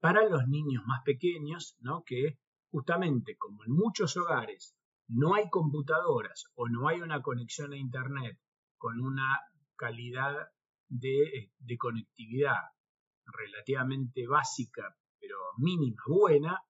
para 0.00 0.28
los 0.28 0.48
niños 0.48 0.82
más 0.84 1.02
pequeños, 1.04 1.76
¿no? 1.78 2.02
que 2.04 2.40
justamente 2.70 3.36
como 3.36 3.64
en 3.64 3.70
muchos 3.70 4.16
hogares 4.16 4.76
no 5.06 5.34
hay 5.34 5.48
computadoras 5.48 6.46
o 6.56 6.68
no 6.68 6.88
hay 6.88 7.00
una 7.00 7.22
conexión 7.22 7.72
a 7.72 7.76
Internet 7.76 8.38
con 8.76 9.00
una 9.00 9.40
calidad 9.76 10.48
de, 10.88 11.52
conectividad 11.78 12.60
relativamente 13.26 14.26
básica, 14.26 14.96
pero 15.20 15.36
mínima, 15.58 16.02
buena, 16.08 16.60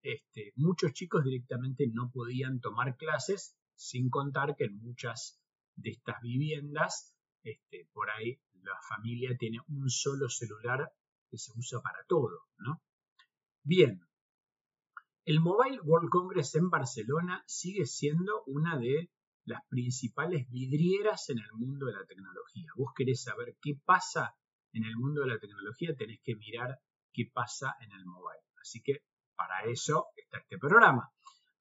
este, 0.00 0.52
muchos 0.56 0.94
chicos 0.94 1.22
directamente 1.22 1.86
no 1.92 2.10
podían 2.10 2.60
tomar 2.60 2.96
clases 2.96 3.58
sin 3.74 4.08
contar 4.08 4.56
que 4.56 4.64
en 4.64 4.78
muchas 4.80 5.38
de 5.76 5.90
estas 5.90 6.20
viviendas, 6.22 7.14
este, 7.42 7.88
por 7.92 8.10
ahí 8.10 8.40
la 8.62 8.78
familia 8.88 9.36
tiene 9.38 9.58
un 9.68 9.88
solo 9.88 10.28
celular 10.28 10.92
que 11.28 11.38
se 11.38 11.52
usa 11.56 11.80
para 11.80 12.04
todo, 12.06 12.46
¿no? 12.58 12.82
Bien, 13.62 14.06
el 15.24 15.40
Mobile 15.40 15.80
World 15.80 16.10
Congress 16.10 16.54
en 16.54 16.70
Barcelona 16.70 17.42
sigue 17.46 17.86
siendo 17.86 18.42
una 18.46 18.78
de 18.78 19.10
las 19.44 19.62
principales 19.68 20.48
vidrieras 20.50 21.28
en 21.30 21.38
el 21.38 21.52
mundo 21.52 21.86
de 21.86 21.92
la 21.92 22.04
tecnología. 22.04 22.70
Vos 22.76 22.92
querés 22.94 23.22
saber 23.22 23.56
qué 23.60 23.74
pasa 23.84 24.34
en 24.72 24.84
el 24.84 24.96
mundo 24.96 25.22
de 25.22 25.28
la 25.28 25.38
tecnología, 25.38 25.94
tenés 25.96 26.20
que 26.22 26.36
mirar 26.36 26.80
qué 27.12 27.30
pasa 27.32 27.76
en 27.80 27.92
el 27.92 28.04
mobile. 28.04 28.42
Así 28.60 28.82
que 28.82 29.04
para 29.36 29.64
eso 29.64 30.06
está 30.16 30.38
este 30.38 30.58
programa 30.58 31.12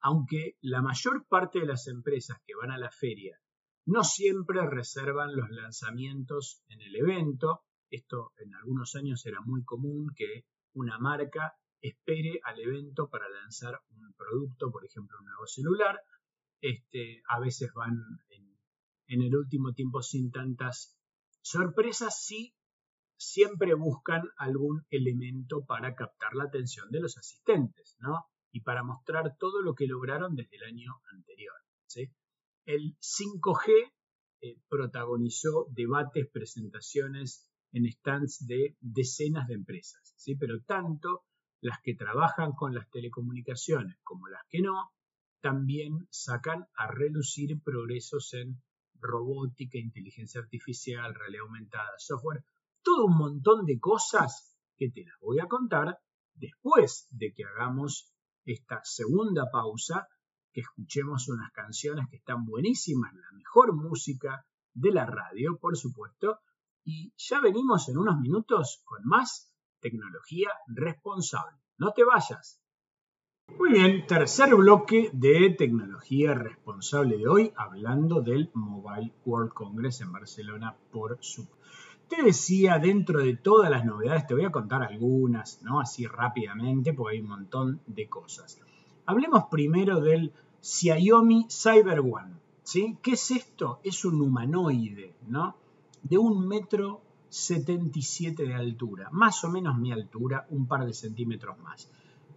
aunque 0.02 0.58
la 0.62 0.82
mayor 0.82 1.28
parte 1.28 1.60
de 1.60 1.68
las 1.68 1.88
empresas 1.88 2.38
que 2.46 2.56
van 2.56 2.72
a 2.72 2.78
la 2.78 2.92
feria 2.92 3.40
no 3.86 4.04
siempre 4.04 4.66
reservan 4.70 5.36
los 5.36 5.50
lanzamientos 5.50 6.64
en 6.70 6.82
el 6.82 6.96
evento, 6.96 7.62
esto 7.90 8.32
en 8.38 8.54
algunos 8.56 8.96
años 8.96 9.26
era 9.26 9.42
muy 9.42 9.64
común 9.64 10.14
que 10.16 10.46
una 10.74 10.98
marca 11.00 11.54
espere 11.82 12.40
al 12.44 12.60
evento 12.60 13.10
para 13.10 13.28
lanzar 13.30 13.80
un 13.90 14.14
producto, 14.14 14.72
por 14.72 14.86
ejemplo 14.86 15.18
un 15.20 15.26
nuevo 15.26 15.48
celular, 15.48 16.00
este, 16.62 17.22
a 17.28 17.40
veces 17.40 17.72
van 17.74 17.98
en, 18.30 19.22
el 19.22 19.36
último 19.36 19.74
tiempo 19.74 20.02
sin 20.02 20.32
tantas 20.32 20.96
sorpresas, 21.42 22.24
sí 22.24 22.56
siempre 23.18 23.74
buscan 23.74 24.24
algún 24.38 24.86
elemento 24.90 25.66
para 25.66 25.96
captar 25.96 26.34
la 26.34 26.46
atención 26.46 26.90
de 26.92 27.02
los 27.02 27.18
asistentes, 27.18 27.98
¿no? 28.00 28.26
y 28.52 28.62
para 28.62 28.84
mostrar 28.84 29.36
todo 29.38 29.62
lo 29.62 29.74
que 29.76 29.88
lograron 29.88 30.36
desde 30.36 30.58
el 30.58 30.64
año 30.64 31.02
anterior. 31.12 31.56
El 32.66 32.98
5G 33.00 33.92
eh, 34.42 34.58
protagonizó 34.70 35.68
debates, 35.72 36.28
presentaciones 36.32 37.48
en 37.72 37.92
stands 37.92 38.46
de 38.46 38.76
decenas 38.80 39.48
de 39.48 39.56
empresas, 39.56 40.14
¿sí? 40.18 40.36
pero 40.36 40.62
tanto 40.64 41.26
las 41.62 41.80
que 41.82 41.96
trabajan 41.96 42.54
con 42.54 42.74
las 42.74 42.90
telecomunicaciones 42.90 43.98
como 44.04 44.28
las 44.28 44.42
que 44.50 44.62
no, 44.62 44.92
también 45.42 46.08
sacan 46.10 46.68
a 46.76 46.88
relucir 46.88 47.62
progresos 47.64 48.34
en 48.34 48.62
robótica, 49.00 49.78
inteligencia 49.78 50.42
artificial, 50.42 51.16
realidad 51.16 51.44
aumentada, 51.44 51.92
software, 51.98 52.44
todo 52.84 53.06
un 53.06 53.18
montón 53.18 53.66
de 53.66 53.80
cosas 53.80 54.58
que 54.78 54.90
te 54.90 55.04
las 55.04 55.20
voy 55.20 55.40
a 55.40 55.48
contar 55.48 56.00
después 56.34 57.08
de 57.12 57.34
que 57.34 57.44
hagamos 57.44 58.12
esta 58.46 58.82
segunda 58.84 59.50
pausa, 59.52 60.08
que 60.52 60.62
escuchemos 60.62 61.28
unas 61.30 61.52
canciones 61.52 62.08
que 62.10 62.18
están 62.18 62.46
buenísimas, 62.46 63.14
la 63.14 63.32
mejor 63.34 63.74
música 63.74 64.46
de 64.74 64.92
la 64.92 65.06
radio, 65.06 65.58
por 65.60 65.78
supuesto, 65.78 66.40
y 66.84 67.14
ya 67.18 67.40
venimos 67.42 67.88
en 67.90 67.98
unos 67.98 68.20
minutos 68.20 68.82
con 68.86 69.04
más 69.06 69.52
tecnología 69.80 70.50
responsable. 70.68 71.58
No 71.78 71.92
te 71.92 72.04
vayas. 72.04 72.60
Muy 73.58 73.72
bien, 73.72 74.06
tercer 74.08 74.56
bloque 74.56 75.10
de 75.14 75.50
tecnología 75.58 76.34
responsable 76.34 77.18
de 77.18 77.28
hoy, 77.28 77.54
hablando 77.56 78.22
del 78.22 78.50
Mobile 78.54 79.14
World 79.26 79.54
Congress 79.54 80.02
en 80.02 80.12
Barcelona, 80.12 80.78
por 80.92 81.18
supuesto 81.22 81.62
te 82.12 82.24
decía, 82.24 82.78
dentro 82.78 83.22
de 83.22 83.38
todas 83.38 83.72
las 83.72 83.86
novedades, 83.86 84.28
te 84.28 84.34
voy 84.34 84.44
a 84.44 84.52
contar 84.52 84.84
algunas, 84.84 85.62
¿no? 85.64 85.80
Así 85.80 86.06
rápidamente, 86.06 86.92
porque 86.92 87.16
hay 87.16 87.22
un 87.22 87.30
montón 87.30 87.82
de 87.88 88.10
cosas. 88.10 88.60
Hablemos 89.12 89.48
primero 89.52 90.00
del 90.00 90.32
Xiaomi 90.62 91.46
Cyber 91.50 92.00
One, 92.00 92.34
¿sí? 92.64 92.98
¿Qué 93.02 93.12
es 93.12 93.32
esto? 93.32 93.82
Es 93.84 94.06
un 94.06 94.22
humanoide, 94.22 95.14
¿no? 95.28 95.58
De 96.02 96.18
un 96.18 96.48
metro 96.48 97.02
77 97.28 98.44
de 98.44 98.54
altura, 98.54 99.10
más 99.12 99.44
o 99.44 99.50
menos 99.50 99.78
mi 99.78 99.92
altura, 99.92 100.48
un 100.50 100.66
par 100.66 100.86
de 100.86 100.94
centímetros 100.94 101.60
más. 101.60 101.92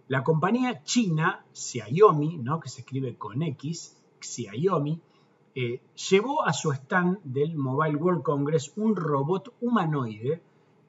La 0.09 0.25
compañía 0.25 0.83
china 0.83 1.45
Xiaomi, 1.53 2.39
¿no? 2.39 2.59
que 2.59 2.67
se 2.67 2.81
escribe 2.81 3.15
con 3.15 3.41
X, 3.41 3.95
Xiaomi, 4.19 4.99
eh, 5.55 5.79
llevó 6.09 6.43
a 6.45 6.51
su 6.51 6.73
stand 6.73 7.19
del 7.23 7.55
Mobile 7.55 7.95
World 7.95 8.21
Congress 8.21 8.73
un 8.75 8.97
robot 8.97 9.53
humanoide 9.61 10.41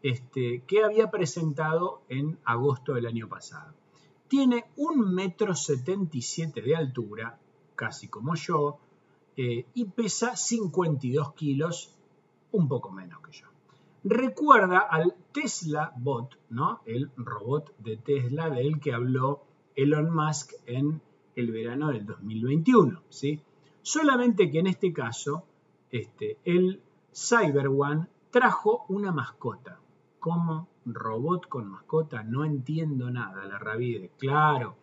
este, 0.03 0.65
que 0.67 0.83
había 0.83 1.13
presentado 1.13 2.03
en 2.09 2.41
agosto 2.45 2.95
del 2.95 3.07
año 3.07 3.29
pasado. 3.29 3.73
Tiene 4.29 4.65
un 4.77 5.15
metro 5.15 5.55
77 5.55 6.61
de 6.61 6.77
altura, 6.77 7.39
casi 7.75 8.09
como 8.09 8.35
yo, 8.35 8.79
eh, 9.37 9.67
y 9.75 9.85
pesa 9.85 10.35
52 10.35 11.35
kilos, 11.35 11.95
un 12.53 12.69
poco 12.69 12.91
menos 12.91 13.21
que 13.21 13.33
yo. 13.33 13.47
Recuerda 14.05 14.79
al 14.79 15.15
Tesla 15.33 15.93
Bot, 15.97 16.39
¿no? 16.51 16.81
el 16.87 17.11
robot 17.17 17.77
de 17.79 17.97
Tesla 17.97 18.49
del 18.51 18.81
que 18.81 18.93
habló 18.93 19.43
Elon 19.75 20.15
Musk 20.15 20.53
en 20.67 21.03
el 21.35 21.51
verano 21.51 21.89
del 21.91 22.07
2021. 22.07 23.03
¿sí? 23.09 23.41
Solamente 23.83 24.51
que 24.51 24.61
en 24.61 24.69
este 24.69 24.93
caso, 24.93 25.45
este, 25.91 26.39
el 26.45 26.81
Cyber 27.13 27.69
One 27.69 28.07
trajo 28.31 28.87
una 28.89 29.13
mascota. 29.13 29.81
¿Cómo? 30.27 30.67
Robot 30.87 31.49
con 31.49 31.69
mascota, 31.69 32.25
no 32.25 32.45
entiendo 32.45 33.13
nada, 33.13 33.45
la 33.45 33.61
Ravide. 33.61 34.11
Claro, 34.19 34.75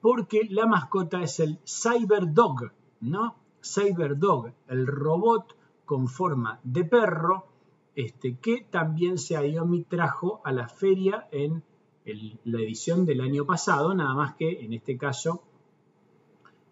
porque 0.00 0.48
la 0.48 0.64
mascota 0.64 1.20
es 1.20 1.40
el 1.40 1.58
Cyberdog, 1.66 2.72
¿no? 3.02 3.36
Cyberdog, 3.62 4.50
el 4.66 4.86
robot 4.86 5.54
con 5.84 6.08
forma 6.08 6.58
de 6.64 6.86
perro, 6.86 7.48
este, 7.94 8.38
que 8.38 8.66
también 8.70 9.18
Xiaomi 9.18 9.84
trajo 9.84 10.40
a 10.42 10.52
la 10.52 10.68
feria 10.68 11.28
en 11.32 11.62
la 12.06 12.58
edición 12.58 13.04
del 13.04 13.20
año 13.20 13.44
pasado, 13.44 13.94
nada 13.94 14.14
más 14.14 14.36
que 14.36 14.64
en 14.64 14.72
este 14.72 14.96
caso 14.96 15.42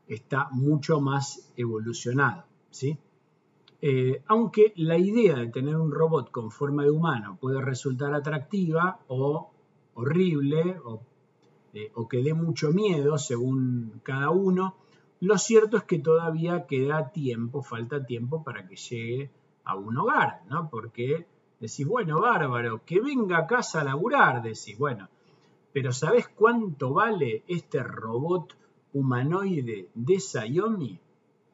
está 0.09 0.49
mucho 0.53 1.03
más 1.03 1.53
evolucionado. 1.55 2.47
¿sí? 2.71 2.99
Eh, 3.89 4.21
aunque 4.27 4.73
la 4.75 4.99
idea 4.99 5.37
de 5.37 5.47
tener 5.47 5.77
un 5.77 5.93
robot 5.93 6.33
con 6.33 6.51
forma 6.51 6.83
de 6.83 6.91
humano 6.91 7.39
puede 7.41 7.61
resultar 7.61 8.13
atractiva 8.15 8.99
o 9.07 9.53
horrible 9.95 10.81
o, 10.85 11.03
eh, 11.73 11.93
o 11.95 12.09
que 12.09 12.21
dé 12.21 12.35
mucho 12.35 12.73
miedo 12.73 13.17
según 13.17 14.01
cada 14.03 14.31
uno, 14.31 14.75
lo 15.21 15.39
cierto 15.39 15.77
es 15.77 15.85
que 15.85 16.01
todavía 16.01 16.67
queda 16.67 17.13
tiempo, 17.13 17.63
falta 17.63 18.05
tiempo 18.05 18.43
para 18.43 18.67
que 18.67 18.75
llegue 18.75 19.31
a 19.63 19.77
un 19.77 19.97
hogar, 19.97 20.41
¿no? 20.51 20.69
Porque 20.69 21.25
decís, 21.61 21.87
bueno, 21.87 22.21
bárbaro, 22.21 22.83
que 22.85 23.01
venga 23.01 23.39
a 23.39 23.47
casa 23.47 23.83
a 23.83 23.85
laburar, 23.85 24.43
decís, 24.43 24.77
bueno, 24.77 25.09
pero 25.73 25.93
¿sabés 25.93 26.27
cuánto 26.27 26.93
vale 26.93 27.45
este 27.47 27.85
robot 27.85 28.53
humanoide 28.95 29.91
de 29.95 30.19
Xiaomi? 30.19 30.99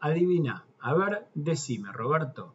Adivina, 0.01 0.65
a 0.83 0.95
ver, 0.95 1.27
decime, 1.35 1.93
Roberto. 1.93 2.53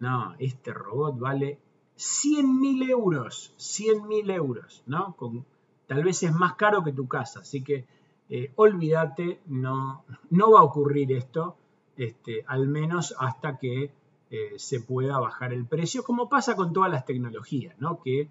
No, 0.00 0.34
este 0.38 0.72
robot 0.72 1.18
vale 1.18 1.58
100.000 1.96 2.88
euros, 2.90 3.52
100.000 3.58 4.32
euros, 4.32 4.82
¿no? 4.86 5.14
Con, 5.16 5.44
tal 5.86 6.04
vez 6.04 6.22
es 6.22 6.32
más 6.32 6.54
caro 6.54 6.82
que 6.82 6.92
tu 6.92 7.08
casa, 7.08 7.40
así 7.40 7.62
que 7.62 7.84
eh, 8.30 8.52
olvídate, 8.56 9.40
no, 9.46 10.04
no 10.30 10.52
va 10.52 10.60
a 10.60 10.64
ocurrir 10.64 11.12
esto, 11.12 11.56
este, 11.96 12.44
al 12.46 12.68
menos 12.68 13.14
hasta 13.18 13.58
que 13.58 13.90
eh, 14.30 14.52
se 14.56 14.80
pueda 14.80 15.18
bajar 15.18 15.52
el 15.52 15.66
precio, 15.66 16.04
como 16.04 16.28
pasa 16.28 16.54
con 16.54 16.72
todas 16.72 16.90
las 16.90 17.04
tecnologías, 17.04 17.78
¿no? 17.80 18.00
que 18.00 18.28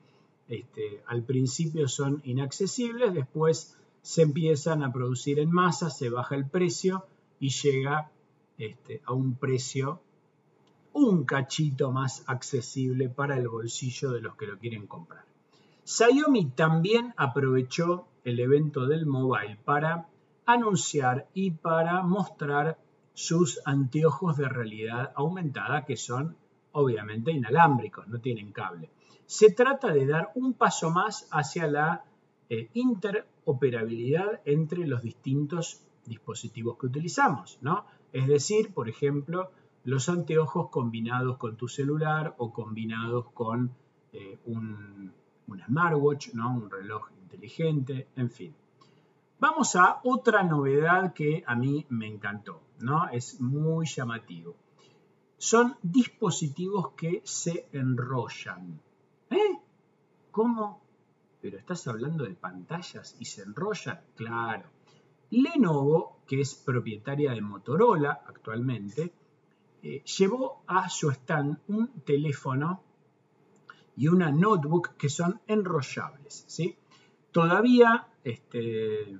este, 0.48 1.04
al 1.08 1.24
principio 1.24 1.88
son 1.88 2.22
inaccesibles, 2.24 3.14
después 3.14 3.76
se 4.02 4.22
empiezan 4.22 4.84
a 4.84 4.94
producir 4.94 5.40
en 5.40 5.52
masa, 5.52 5.90
se 5.90 6.10
baja 6.10 6.36
el 6.36 6.48
precio 6.48 7.04
y 7.40 7.50
llega 7.50 8.10
este, 8.58 9.02
a 9.06 9.14
un 9.14 9.36
precio 9.36 10.02
un 10.94 11.26
cachito 11.26 11.92
más 11.92 12.24
accesible 12.26 13.08
para 13.08 13.38
el 13.38 13.48
bolsillo 13.48 14.12
de 14.12 14.22
los 14.22 14.36
que 14.36 14.48
lo 14.48 14.58
quieren 14.58 14.88
comprar. 14.88 15.26
Xiaomi 15.84 16.52
también 16.52 17.14
aprovechó 17.18 18.08
el 18.24 18.40
evento 18.40 18.88
del 18.88 19.06
mobile 19.06 19.58
para 19.64 20.08
anunciar 20.48 21.28
y 21.36 21.52
para 21.52 22.02
mostrar 22.02 22.80
sus 23.14 23.62
anteojos 23.64 24.38
de 24.38 24.50
realidad 24.50 25.12
aumentada 25.16 25.86
que 25.86 25.98
son 25.98 26.36
obviamente 26.72 27.32
inalámbricos, 27.32 28.08
no 28.08 28.20
tienen 28.20 28.52
cable. 28.52 28.90
Se 29.26 29.52
trata 29.52 29.92
de 29.92 30.06
dar 30.06 30.32
un 30.36 30.54
paso 30.54 30.90
más 30.90 31.28
hacia 31.32 31.68
la 31.68 32.06
eh, 32.50 32.70
interoperabilidad 32.74 34.42
entre 34.46 34.88
los 34.88 35.02
distintos 35.02 35.82
dispositivos 36.06 36.78
que 36.78 36.88
utilizamos, 36.88 37.60
¿no? 37.62 37.86
Es 38.18 38.26
decir, 38.26 38.74
por 38.74 38.90
ejemplo, 38.90 39.52
los 39.84 40.10
anteojos 40.10 40.72
combinados 40.72 41.38
con 41.38 41.56
tu 41.56 41.68
celular 41.68 42.34
o 42.40 42.52
combinados 42.52 43.30
con 43.32 43.76
eh, 44.12 44.40
un, 44.46 45.14
smartwatch, 45.68 46.34
¿no? 46.34 46.50
un 46.50 46.72
reloj 46.72 47.12
inteligente, 47.22 48.08
en 48.16 48.32
fin. 48.32 48.56
Vamos 49.40 49.76
a 49.76 50.02
otra 50.04 50.42
novedad 50.42 51.14
que 51.14 51.44
a 51.46 51.56
mí 51.56 51.86
me 51.90 52.08
encantó, 52.08 52.64
¿no? 52.80 53.08
Es 53.10 53.40
muy 53.40 53.86
llamativo. 53.86 54.56
Son 55.38 55.78
dispositivos 55.84 56.94
que 56.94 57.22
se 57.24 57.70
enrollan. 57.72 58.82
¿Eh? 59.30 59.60
¿Cómo? 60.32 60.82
Pero 61.40 61.60
estás 61.60 61.88
hablando 61.88 62.24
de 62.24 62.34
pantallas 62.34 63.16
y 63.20 63.26
se 63.26 63.44
enrollan. 63.44 64.02
Claro. 64.16 64.77
Lenovo, 65.30 66.20
que 66.28 66.42
es 66.42 66.56
propietaria 66.56 67.34
de 67.34 67.42
Motorola 67.42 68.22
actualmente, 68.28 69.14
eh, 69.84 70.04
llevó 70.04 70.64
a 70.68 70.90
su 70.90 71.10
stand 71.12 71.60
un 71.68 72.02
teléfono 72.02 72.82
y 73.96 74.08
una 74.08 74.32
notebook 74.32 74.96
que 74.98 75.10
son 75.10 75.42
enrollables. 75.48 76.46
¿sí? 76.48 76.78
Todavía 77.32 78.08
este, 78.24 79.20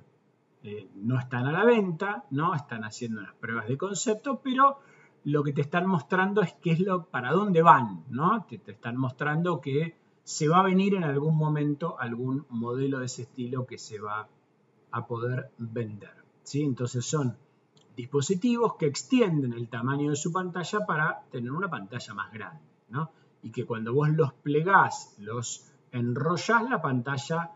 eh, 0.62 0.88
no 0.94 1.18
están 1.18 1.46
a 1.46 1.52
la 1.52 1.64
venta, 1.64 2.24
¿no? 2.30 2.54
están 2.54 2.84
haciendo 2.84 3.20
unas 3.20 3.34
pruebas 3.34 3.68
de 3.68 3.76
concepto, 3.76 4.40
pero 4.42 4.78
lo 5.24 5.42
que 5.42 5.52
te 5.52 5.60
están 5.60 5.86
mostrando 5.86 6.42
es 6.42 6.54
qué 6.54 6.72
es 6.72 6.80
lo, 6.80 7.06
para 7.06 7.32
dónde 7.32 7.60
van, 7.60 8.04
¿no? 8.08 8.46
Te, 8.48 8.58
te, 8.58 8.72
están 8.72 8.96
mostrando 8.96 9.60
que 9.60 9.96
se 10.22 10.48
va 10.48 10.60
a 10.60 10.62
venir 10.62 10.94
en 10.94 11.04
algún 11.04 11.36
momento 11.36 11.98
algún 11.98 12.46
modelo 12.48 13.00
de 13.00 13.06
ese 13.06 13.22
estilo 13.22 13.66
que 13.66 13.78
se 13.78 13.98
va 13.98 14.28
a 14.90 15.06
poder 15.06 15.50
vender. 15.58 16.14
¿sí? 16.42 16.62
Entonces 16.62 17.04
son 17.04 17.36
dispositivos 17.96 18.76
que 18.76 18.86
extienden 18.86 19.52
el 19.52 19.68
tamaño 19.68 20.10
de 20.10 20.16
su 20.16 20.32
pantalla 20.32 20.86
para 20.86 21.22
tener 21.30 21.52
una 21.52 21.68
pantalla 21.68 22.14
más 22.14 22.32
grande. 22.32 22.62
¿no? 22.90 23.10
y 23.42 23.50
que 23.50 23.66
cuando 23.66 23.94
vos 23.94 24.08
los 24.10 24.32
plegás, 24.32 25.14
los 25.18 25.70
enrollás, 25.92 26.68
la 26.68 26.82
pantalla 26.82 27.52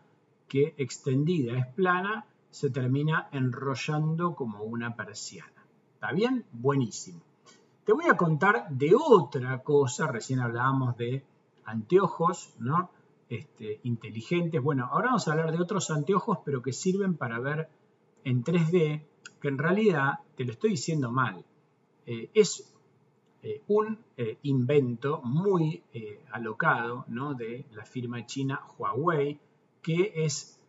que 0.49 0.75
extendida 0.77 1.57
es 1.59 1.67
plana, 1.67 2.27
se 2.51 2.71
termina 2.71 3.29
enrollando 3.33 4.35
como 4.35 4.63
una 4.65 4.95
persiana. 4.95 5.67
¿Está 5.95 6.13
bien? 6.13 6.45
Buenísimo. 6.53 7.23
Te 7.85 7.93
voy 7.93 8.07
a 8.09 8.17
contar 8.17 8.69
de 8.71 8.95
otra 8.95 9.63
cosa, 9.63 10.07
recién 10.07 10.41
hablábamos 10.41 10.97
de 10.97 11.25
anteojos, 11.65 12.55
¿no? 12.59 12.91
Este, 13.33 13.81
inteligentes. 13.85 14.61
Bueno, 14.61 14.91
ahora 14.93 15.07
vamos 15.07 15.27
a 15.27 15.31
hablar 15.31 15.53
de 15.53 15.63
otros 15.63 15.91
anteojos, 15.91 16.41
pero 16.45 16.61
que 16.61 16.75
sirven 16.75 17.17
para 17.17 17.41
ver 17.41 17.67
en 18.25 18.45
3D, 18.45 19.07
que 19.41 19.49
en 19.49 19.57
realidad, 19.57 20.19
te 20.37 20.45
lo 20.45 20.53
estoy 20.53 20.73
diciendo 20.73 21.11
mal, 21.11 21.43
eh, 22.05 22.29
es 22.35 22.75
eh, 23.43 23.63
un 23.69 23.99
eh, 24.19 24.37
invento 24.43 25.23
muy 25.25 25.83
alocado 26.31 27.07
¿no? 27.09 27.33
de 27.33 27.65
la 27.73 27.87
firma 27.87 28.27
china 28.27 28.61
Huawei, 28.77 29.41
que 29.81 30.13
es 30.15 30.61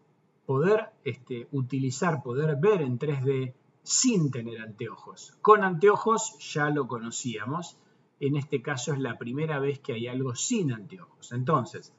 poder 0.45 0.91
este, 1.03 1.49
utilizar, 1.51 2.23
poder 2.23 2.55
ver 2.55 2.81
en 2.81 2.97
3D 2.97 3.53
sin 3.81 4.31
tener 4.31 4.61
anteojos. 4.61 5.37
Con 5.41 5.65
anteojos 5.65 6.37
ya 6.39 6.69
lo 6.69 6.87
conocíamos, 6.87 7.77
en 8.21 8.37
este 8.37 8.61
caso 8.61 8.93
es 8.93 8.99
la 8.99 9.17
primera 9.17 9.59
vez 9.59 9.79
que 9.79 9.91
hay 9.91 10.07
algo 10.07 10.33
sin 10.33 10.71
anteojos. 10.71 11.33
Entonces, 11.33 11.93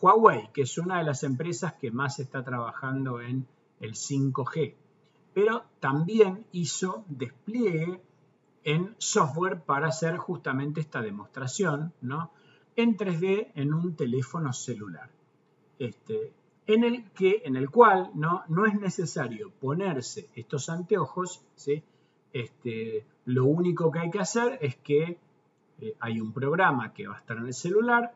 Huawei, 0.00 0.50
que 0.52 0.62
es 0.62 0.78
una 0.78 0.98
de 0.98 1.04
las 1.04 1.22
empresas 1.24 1.74
que 1.74 1.90
más 1.90 2.18
está 2.18 2.44
trabajando 2.44 3.20
en 3.20 3.46
el 3.80 3.94
5G, 3.94 4.74
pero 5.34 5.64
también 5.80 6.46
hizo 6.52 7.04
despliegue 7.08 8.00
en 8.64 8.94
software 8.98 9.62
para 9.62 9.88
hacer 9.88 10.16
justamente 10.16 10.80
esta 10.80 11.00
demostración, 11.00 11.92
¿no? 12.00 12.32
En 12.76 12.96
3D 12.96 13.52
en 13.54 13.74
un 13.74 13.96
teléfono 13.96 14.52
celular. 14.52 15.10
Este, 15.78 16.32
en 16.66 16.84
el, 16.84 17.10
que, 17.12 17.42
en 17.44 17.56
el 17.56 17.70
cual 17.70 18.10
¿no? 18.14 18.42
no 18.48 18.66
es 18.66 18.78
necesario 18.78 19.50
ponerse 19.50 20.28
estos 20.34 20.68
anteojos, 20.68 21.42
¿sí? 21.56 21.82
este, 22.32 23.06
lo 23.24 23.46
único 23.46 23.90
que 23.90 24.00
hay 24.00 24.10
que 24.10 24.20
hacer 24.20 24.58
es 24.60 24.76
que 24.76 25.18
eh, 25.80 25.96
hay 26.00 26.20
un 26.20 26.32
programa 26.32 26.92
que 26.92 27.08
va 27.08 27.14
a 27.14 27.18
estar 27.18 27.36
en 27.36 27.46
el 27.46 27.54
celular 27.54 28.14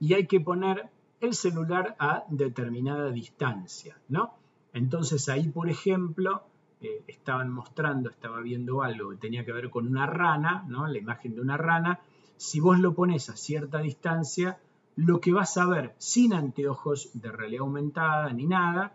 y 0.00 0.14
hay 0.14 0.26
que 0.26 0.40
poner 0.40 0.88
el 1.20 1.34
celular 1.34 1.96
a 1.98 2.24
determinada 2.28 3.10
distancia, 3.10 3.98
¿no? 4.08 4.34
Entonces 4.72 5.28
ahí, 5.28 5.48
por 5.48 5.70
ejemplo, 5.70 6.44
eh, 6.80 7.02
estaban 7.06 7.50
mostrando, 7.50 8.10
estaba 8.10 8.40
viendo 8.40 8.82
algo 8.82 9.10
que 9.10 9.16
tenía 9.16 9.44
que 9.44 9.52
ver 9.52 9.70
con 9.70 9.86
una 9.86 10.06
rana, 10.06 10.64
¿no? 10.68 10.86
la 10.86 10.98
imagen 10.98 11.34
de 11.34 11.40
una 11.40 11.56
rana, 11.56 12.00
si 12.36 12.60
vos 12.60 12.78
lo 12.78 12.94
pones 12.94 13.30
a 13.30 13.36
cierta 13.36 13.78
distancia, 13.78 14.58
lo 14.94 15.20
que 15.20 15.32
vas 15.32 15.56
a 15.56 15.66
ver 15.66 15.94
sin 15.96 16.34
anteojos 16.34 17.10
de 17.14 17.32
realidad 17.32 17.62
aumentada 17.62 18.30
ni 18.32 18.46
nada, 18.46 18.94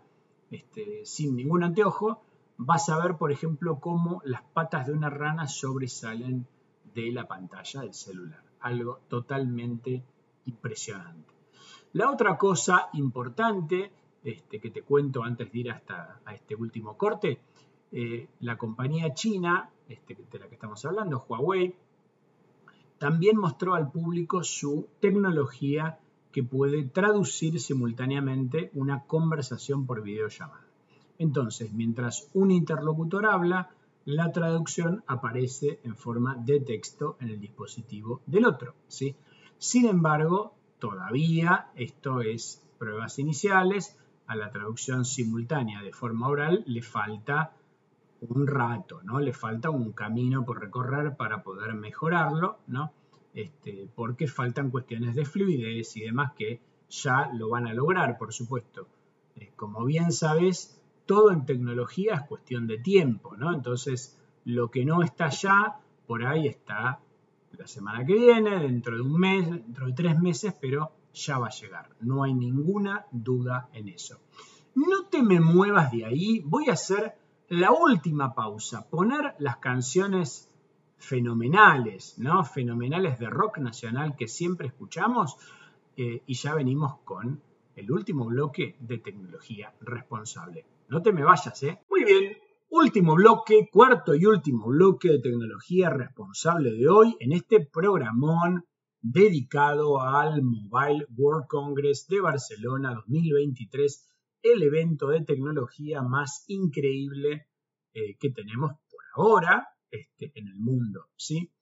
este, 0.52 1.04
sin 1.04 1.34
ningún 1.34 1.64
anteojo, 1.64 2.22
vas 2.56 2.88
a 2.88 3.02
ver, 3.02 3.16
por 3.16 3.32
ejemplo, 3.32 3.80
cómo 3.80 4.22
las 4.24 4.42
patas 4.42 4.86
de 4.86 4.92
una 4.92 5.10
rana 5.10 5.48
sobresalen 5.48 6.46
de 6.94 7.10
la 7.10 7.26
pantalla 7.26 7.80
del 7.80 7.94
celular. 7.94 8.44
Algo 8.60 9.00
totalmente 9.08 10.04
impresionante. 10.44 11.32
La 11.94 12.10
otra 12.10 12.38
cosa 12.38 12.88
importante 12.94 13.90
este, 14.24 14.60
que 14.60 14.70
te 14.70 14.82
cuento 14.82 15.22
antes 15.22 15.52
de 15.52 15.58
ir 15.58 15.70
hasta 15.70 16.20
a 16.24 16.34
este 16.34 16.54
último 16.54 16.96
corte 16.96 17.40
eh, 17.90 18.28
la 18.40 18.56
compañía 18.56 19.12
china, 19.12 19.68
este, 19.88 20.16
de 20.30 20.38
la 20.38 20.48
que 20.48 20.54
estamos 20.54 20.82
hablando, 20.86 21.24
Huawei, 21.28 21.74
también 22.98 23.36
mostró 23.36 23.74
al 23.74 23.90
público 23.90 24.42
su 24.42 24.88
tecnología 25.00 25.98
que 26.30 26.42
puede 26.42 26.84
traducir 26.84 27.60
simultáneamente 27.60 28.70
una 28.74 29.04
conversación 29.04 29.86
por 29.86 30.02
videollamada. 30.02 30.64
Entonces, 31.18 31.72
mientras 31.72 32.30
un 32.32 32.50
interlocutor 32.50 33.26
habla, 33.26 33.70
la 34.06 34.32
traducción 34.32 35.04
aparece 35.06 35.80
en 35.84 35.94
forma 35.94 36.36
de 36.36 36.60
texto 36.60 37.16
en 37.20 37.28
el 37.28 37.40
dispositivo 37.40 38.22
del 38.26 38.46
otro. 38.46 38.74
¿sí? 38.88 39.14
Sin 39.58 39.86
embargo, 39.86 40.54
todavía 40.82 41.68
esto 41.76 42.22
es 42.22 42.60
pruebas 42.76 43.20
iniciales, 43.20 43.96
a 44.26 44.34
la 44.34 44.50
traducción 44.50 45.04
simultánea 45.04 45.80
de 45.80 45.92
forma 45.92 46.26
oral 46.26 46.64
le 46.66 46.82
falta 46.82 47.52
un 48.22 48.48
rato, 48.48 49.00
¿no? 49.04 49.20
Le 49.20 49.32
falta 49.32 49.70
un 49.70 49.92
camino 49.92 50.44
por 50.44 50.60
recorrer 50.60 51.16
para 51.16 51.44
poder 51.44 51.74
mejorarlo, 51.74 52.58
¿no? 52.66 52.92
Este, 53.32 53.88
porque 53.94 54.26
faltan 54.26 54.72
cuestiones 54.72 55.14
de 55.14 55.24
fluidez 55.24 55.96
y 55.96 56.00
demás 56.00 56.32
que 56.32 56.60
ya 56.90 57.30
lo 57.32 57.50
van 57.50 57.68
a 57.68 57.74
lograr, 57.74 58.18
por 58.18 58.32
supuesto. 58.32 58.88
Eh, 59.36 59.52
como 59.54 59.84
bien 59.84 60.10
sabes, 60.10 60.82
todo 61.06 61.30
en 61.30 61.46
tecnología 61.46 62.16
es 62.16 62.22
cuestión 62.22 62.66
de 62.66 62.78
tiempo, 62.78 63.36
¿no? 63.36 63.54
Entonces, 63.54 64.18
lo 64.44 64.68
que 64.68 64.84
no 64.84 65.04
está 65.04 65.28
ya, 65.28 65.78
por 66.08 66.26
ahí 66.26 66.48
está 66.48 66.98
la 67.58 67.66
semana 67.66 68.04
que 68.04 68.14
viene, 68.14 68.58
dentro 68.58 68.96
de 68.96 69.02
un 69.02 69.18
mes, 69.18 69.50
dentro 69.50 69.86
de 69.86 69.92
tres 69.92 70.18
meses, 70.18 70.54
pero 70.60 70.92
ya 71.12 71.38
va 71.38 71.48
a 71.48 71.50
llegar. 71.50 71.90
No 72.00 72.22
hay 72.22 72.34
ninguna 72.34 73.06
duda 73.10 73.68
en 73.72 73.88
eso. 73.88 74.20
No 74.74 75.04
te 75.04 75.22
me 75.22 75.40
muevas 75.40 75.90
de 75.92 76.04
ahí, 76.04 76.40
voy 76.40 76.70
a 76.70 76.72
hacer 76.72 77.14
la 77.48 77.70
última 77.72 78.34
pausa, 78.34 78.88
poner 78.88 79.34
las 79.38 79.58
canciones 79.58 80.50
fenomenales, 80.96 82.18
¿no? 82.18 82.44
Fenomenales 82.44 83.18
de 83.18 83.28
rock 83.28 83.58
nacional 83.58 84.16
que 84.16 84.28
siempre 84.28 84.68
escuchamos 84.68 85.36
eh, 85.96 86.22
y 86.26 86.34
ya 86.34 86.54
venimos 86.54 87.00
con 87.04 87.42
el 87.76 87.90
último 87.90 88.24
bloque 88.26 88.76
de 88.80 88.98
tecnología 88.98 89.74
responsable. 89.80 90.64
No 90.88 91.02
te 91.02 91.12
me 91.12 91.24
vayas, 91.24 91.62
¿eh? 91.62 91.80
Muy 91.90 92.04
bien, 92.04 92.36
último 92.72 93.14
bloque, 93.16 93.68
cuarto 93.70 94.14
y 94.14 94.24
último 94.24 94.68
bloque 94.68 95.10
de 95.10 95.18
tecnología 95.18 95.90
responsable 95.90 96.72
de 96.72 96.88
hoy 96.88 97.14
en 97.20 97.32
este 97.32 97.60
programón 97.60 98.64
dedicado 98.98 100.00
al 100.00 100.42
Mobile 100.42 101.06
World 101.14 101.46
Congress 101.48 102.06
de 102.08 102.20
Barcelona 102.20 102.94
2023 102.94 104.08
el 104.40 104.62
evento 104.62 105.08
de 105.08 105.22
tecnología 105.22 106.00
más 106.00 106.44
increíble 106.48 107.46
eh, 107.92 108.16
que 108.18 108.30
tenemos 108.30 108.72
por 108.90 109.02
ahora 109.16 109.68
este, 109.90 110.32
en 110.34 110.48
el 110.48 110.58
mundo, 110.58 111.10
¿sí? 111.14 111.52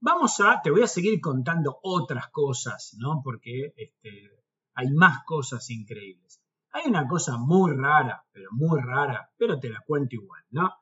Vamos 0.00 0.40
a, 0.40 0.60
te 0.60 0.72
voy 0.72 0.82
a 0.82 0.88
seguir 0.88 1.20
contando 1.20 1.78
otras 1.84 2.30
cosas, 2.32 2.96
¿no? 2.98 3.20
Porque 3.22 3.74
este, 3.76 4.42
hay 4.74 4.90
más 4.90 5.22
cosas 5.24 5.70
increíbles. 5.70 6.42
Hay 6.78 6.88
una 6.88 7.08
cosa 7.08 7.36
muy 7.38 7.72
rara, 7.74 8.24
pero 8.30 8.50
muy 8.52 8.80
rara, 8.80 9.32
pero 9.36 9.58
te 9.58 9.68
la 9.68 9.82
cuento 9.84 10.14
igual, 10.14 10.44
¿no? 10.50 10.72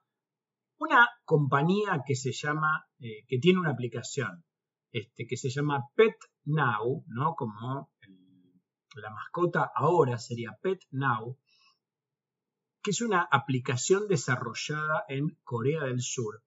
Una 0.78 1.08
compañía 1.24 2.02
que 2.06 2.14
se 2.14 2.32
llama, 2.32 2.86
eh, 2.98 3.24
que 3.26 3.38
tiene 3.38 3.60
una 3.60 3.70
aplicación, 3.70 4.44
este, 4.92 5.26
que 5.26 5.38
se 5.38 5.48
llama 5.48 5.88
Pet 5.94 6.16
Now, 6.44 7.02
¿no? 7.06 7.34
Como 7.34 7.90
la 8.96 9.10
mascota 9.10 9.72
ahora 9.74 10.18
sería 10.18 10.58
Pet 10.60 10.80
Now, 10.90 11.38
que 12.82 12.90
es 12.90 13.00
una 13.00 13.22
aplicación 13.22 14.06
desarrollada 14.06 15.06
en 15.08 15.38
Corea 15.44 15.84
del 15.84 16.02
Sur. 16.02 16.42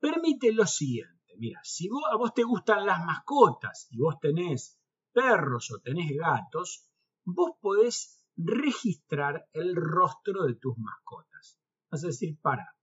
Permite 0.00 0.50
lo 0.50 0.66
siguiente, 0.66 1.36
mira, 1.38 1.60
si 1.62 1.88
a 2.10 2.16
vos 2.16 2.34
te 2.34 2.42
gustan 2.42 2.86
las 2.86 3.04
mascotas 3.04 3.86
y 3.92 3.98
vos 3.98 4.18
tenés 4.18 4.80
perros 5.12 5.70
o 5.70 5.78
tenés 5.78 6.10
gatos, 6.10 6.88
vos 7.24 7.52
podés 7.60 8.19
registrar 8.44 9.48
el 9.52 9.74
rostro 9.76 10.44
de 10.44 10.54
tus 10.54 10.76
mascotas. 10.78 11.58
Vas 11.90 12.04
a 12.04 12.08
decir, 12.08 12.38
para, 12.40 12.74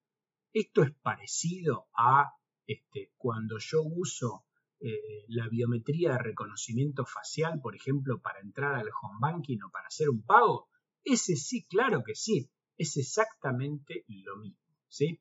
esto 0.54 0.84
es 0.84 0.92
parecido 1.02 1.88
a 1.94 2.34
este, 2.66 3.14
cuando 3.18 3.58
yo 3.60 3.82
uso 3.84 4.46
eh, 4.80 5.26
la 5.30 5.48
biometría 5.50 6.14
de 6.14 6.20
reconocimiento 6.20 7.06
facial, 7.06 7.60
por 7.62 7.76
ejemplo, 7.76 8.22
para 8.22 8.40
entrar 8.42 8.76
al 8.76 8.90
home 9.02 9.18
banking 9.20 9.60
o 9.64 9.72
para 9.72 9.88
hacer 9.88 10.10
un 10.10 10.24
pago? 10.24 10.70
Ese 11.04 11.36
sí, 11.36 11.66
claro 11.66 12.04
que 12.04 12.14
sí, 12.14 12.52
es 12.78 12.98
exactamente 12.98 14.06
lo 14.08 14.38
mismo, 14.38 14.60
¿sí? 14.88 15.20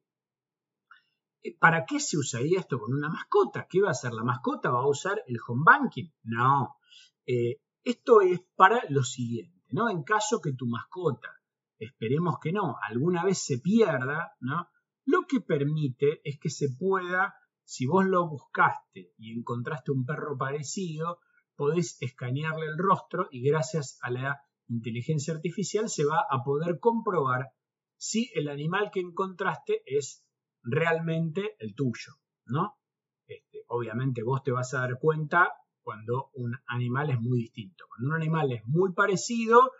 Eh, 1.42 1.56
¿Para 1.58 1.86
qué 1.86 2.00
se 2.00 2.18
usaría 2.18 2.60
esto 2.60 2.78
con 2.78 2.92
una 2.92 3.08
mascota? 3.08 3.66
¿Qué 3.68 3.80
va 3.80 3.88
a 3.88 3.92
hacer? 3.92 4.12
¿La 4.12 4.24
mascota 4.24 4.70
va 4.70 4.80
a 4.80 4.88
usar 4.88 5.22
el 5.26 5.38
home 5.46 5.62
banking? 5.64 6.10
No. 6.24 6.76
Eh, 7.24 7.60
esto 7.82 8.20
es 8.20 8.40
para 8.56 8.82
lo 8.88 9.04
siguiente, 9.04 9.55
¿no? 9.68 9.88
En 9.88 10.02
caso 10.02 10.40
que 10.40 10.52
tu 10.52 10.66
mascota, 10.66 11.30
esperemos 11.78 12.38
que 12.40 12.52
no, 12.52 12.76
alguna 12.82 13.24
vez 13.24 13.38
se 13.38 13.58
pierda, 13.58 14.32
¿no? 14.40 14.68
Lo 15.04 15.22
que 15.28 15.40
permite 15.40 16.20
es 16.24 16.38
que 16.38 16.50
se 16.50 16.68
pueda 16.70 17.34
si 17.66 17.84
vos 17.86 18.06
lo 18.06 18.28
buscaste 18.28 19.12
y 19.18 19.36
encontraste 19.36 19.90
un 19.90 20.06
perro 20.06 20.38
parecido, 20.38 21.18
podés 21.56 22.00
escanearle 22.00 22.66
el 22.66 22.78
rostro 22.78 23.26
y 23.30 23.42
gracias 23.42 23.98
a 24.02 24.10
la 24.10 24.40
inteligencia 24.68 25.34
artificial 25.34 25.88
se 25.88 26.04
va 26.04 26.24
a 26.30 26.44
poder 26.44 26.78
comprobar 26.78 27.50
si 27.96 28.30
el 28.34 28.48
animal 28.48 28.90
que 28.92 29.00
encontraste 29.00 29.82
es 29.84 30.24
realmente 30.62 31.56
el 31.58 31.74
tuyo, 31.74 32.14
¿no? 32.44 32.78
Este, 33.26 33.64
obviamente 33.66 34.22
vos 34.22 34.44
te 34.44 34.52
vas 34.52 34.72
a 34.74 34.80
dar 34.80 34.98
cuenta 35.00 35.52
cuando 35.86 36.30
un 36.34 36.52
animal 36.66 37.10
es 37.10 37.20
muy 37.20 37.38
distinto. 37.38 37.84
Cuando 37.86 38.08
un 38.08 38.20
animal 38.20 38.50
es 38.50 38.66
muy 38.66 38.92
parecido, 38.92 39.70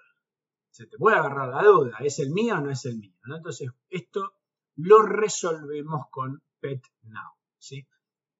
se 0.70 0.86
te 0.86 0.96
puede 0.96 1.16
agarrar 1.16 1.48
la 1.48 1.64
duda, 1.64 1.96
¿es 1.98 2.20
el 2.20 2.30
mío 2.30 2.54
o 2.54 2.60
no 2.60 2.70
es 2.70 2.84
el 2.84 2.96
mío? 2.96 3.12
Entonces, 3.24 3.72
esto 3.90 4.34
lo 4.76 5.02
resolvemos 5.02 6.06
con 6.12 6.44
Pet 6.60 6.80
Now. 7.02 7.32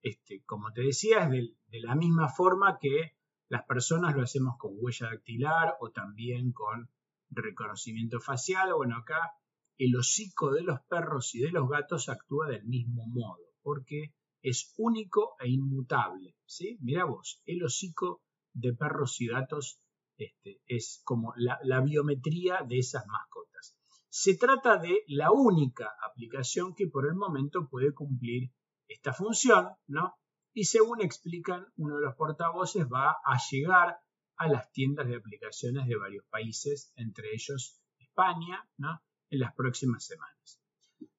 Este, 0.01 0.45
como 0.45 0.73
te 0.73 0.83
decía, 0.83 1.25
es 1.25 1.31
de, 1.31 1.81
la 1.81 1.97
misma 1.97 2.29
forma 2.29 2.79
que 2.81 3.17
las 3.49 3.65
personas 3.65 4.15
lo 4.15 4.23
hacemos 4.23 4.57
con 4.59 4.75
huella 4.77 5.09
dactilar 5.09 5.75
o 5.81 5.91
también 5.91 6.53
con 6.53 6.89
reconocimiento 7.31 8.21
facial. 8.21 8.75
Bueno, 8.75 8.97
acá 8.99 9.33
el 9.77 9.97
hocico 9.97 10.53
de 10.53 10.63
los 10.63 10.83
perros 10.83 11.35
y 11.35 11.41
de 11.41 11.51
los 11.51 11.69
gatos 11.69 12.09
actúa 12.09 12.47
del 12.47 12.65
mismo 12.65 13.09
modo, 13.09 13.43
porque 13.61 14.15
es 14.47 14.73
único 14.77 15.35
e 15.41 15.49
inmutable. 15.49 16.37
¿sí? 16.47 16.79
Mira 16.81 17.05
vos, 17.05 17.43
el 17.47 17.65
hocico 17.65 18.23
de 18.53 18.73
perros 18.75 19.21
y 19.21 19.27
gatos 19.27 19.81
este, 20.17 20.61
es 20.67 21.03
como 21.05 21.35
la, 21.37 21.59
la 21.65 21.81
biometría 21.81 22.61
de 22.67 22.79
esas 22.79 23.05
mascotas. 23.09 23.77
Se 24.09 24.37
trata 24.37 24.79
de 24.79 25.03
la 25.09 25.33
única 25.33 25.93
aplicación 26.09 26.75
que 26.77 26.87
por 26.87 27.07
el 27.07 27.17
momento 27.17 27.69
puede 27.69 27.93
cumplir 27.93 28.53
esta 28.87 29.13
función, 29.13 29.71
¿no? 29.89 30.15
Y 30.55 30.65
según 30.65 31.03
explican 31.03 31.67
uno 31.77 31.97
de 31.97 32.03
los 32.03 32.15
portavoces, 32.15 32.87
va 32.87 33.17
a 33.25 33.39
llegar 33.51 33.99
a 34.37 34.49
las 34.49 34.71
tiendas 34.71 35.09
de 35.09 35.17
aplicaciones 35.17 35.89
de 35.89 35.97
varios 35.97 36.25
países, 36.27 36.93
entre 36.95 37.35
ellos 37.35 37.81
España, 37.99 38.65
¿no? 38.79 39.03
En 39.29 39.41
las 39.41 39.55
próximas 39.55 40.07
semanas. 40.07 40.61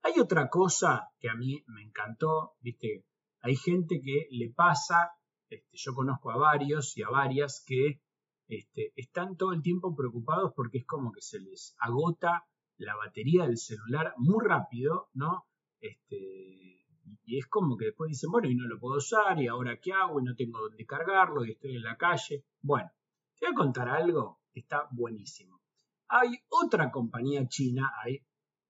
Hay 0.01 0.17
otra 0.19 0.49
cosa 0.49 1.09
que 1.19 1.29
a 1.29 1.35
mí 1.35 1.61
me 1.67 1.83
encantó, 1.83 2.55
¿viste? 2.61 3.05
Hay 3.47 3.55
gente 3.55 4.01
que 4.01 4.27
le 4.31 4.49
pasa, 4.49 5.09
este, 5.47 5.69
yo 5.71 5.93
conozco 5.93 6.31
a 6.31 6.37
varios 6.37 6.97
y 6.97 7.03
a 7.03 7.09
varias 7.09 7.63
que 7.65 8.01
este, 8.49 8.91
están 8.97 9.37
todo 9.37 9.53
el 9.53 9.61
tiempo 9.61 9.95
preocupados 9.95 10.51
porque 10.53 10.79
es 10.79 10.85
como 10.85 11.13
que 11.13 11.21
se 11.21 11.39
les 11.39 11.73
agota 11.79 12.45
la 12.75 12.97
batería 12.97 13.45
del 13.45 13.57
celular 13.57 14.13
muy 14.17 14.45
rápido, 14.45 15.07
¿no? 15.13 15.45
Este, 15.79 16.85
y 17.23 17.37
es 17.37 17.47
como 17.47 17.77
que 17.77 17.85
después 17.85 18.09
dicen, 18.09 18.31
bueno, 18.31 18.49
y 18.49 18.55
no 18.55 18.67
lo 18.67 18.81
puedo 18.81 18.97
usar, 18.97 19.41
y 19.41 19.47
ahora 19.47 19.79
qué 19.79 19.93
hago, 19.93 20.19
y 20.19 20.25
no 20.25 20.35
tengo 20.35 20.59
dónde 20.59 20.85
cargarlo, 20.85 21.45
y 21.45 21.51
estoy 21.51 21.77
en 21.77 21.83
la 21.83 21.95
calle. 21.95 22.43
Bueno, 22.61 22.91
te 23.39 23.45
voy 23.45 23.53
a 23.53 23.55
contar 23.55 23.87
algo 23.87 24.41
que 24.51 24.59
está 24.59 24.89
buenísimo. 24.91 25.61
Hay 26.09 26.37
otra 26.49 26.91
compañía 26.91 27.47
china, 27.47 27.93
hay 28.03 28.19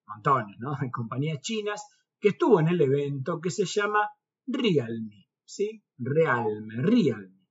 montones, 0.06 0.60
¿no? 0.60 0.72
Hay 0.80 0.92
compañías 0.92 1.42
chinas 1.42 1.84
que 2.20 2.30
estuvo 2.30 2.60
en 2.60 2.68
el 2.68 2.80
evento 2.80 3.42
que 3.42 3.50
se 3.50 3.66
llama 3.66 4.08
Realme, 4.48 5.28
¿sí? 5.46 5.84
Realme, 5.98 6.82
Realme, 6.82 7.48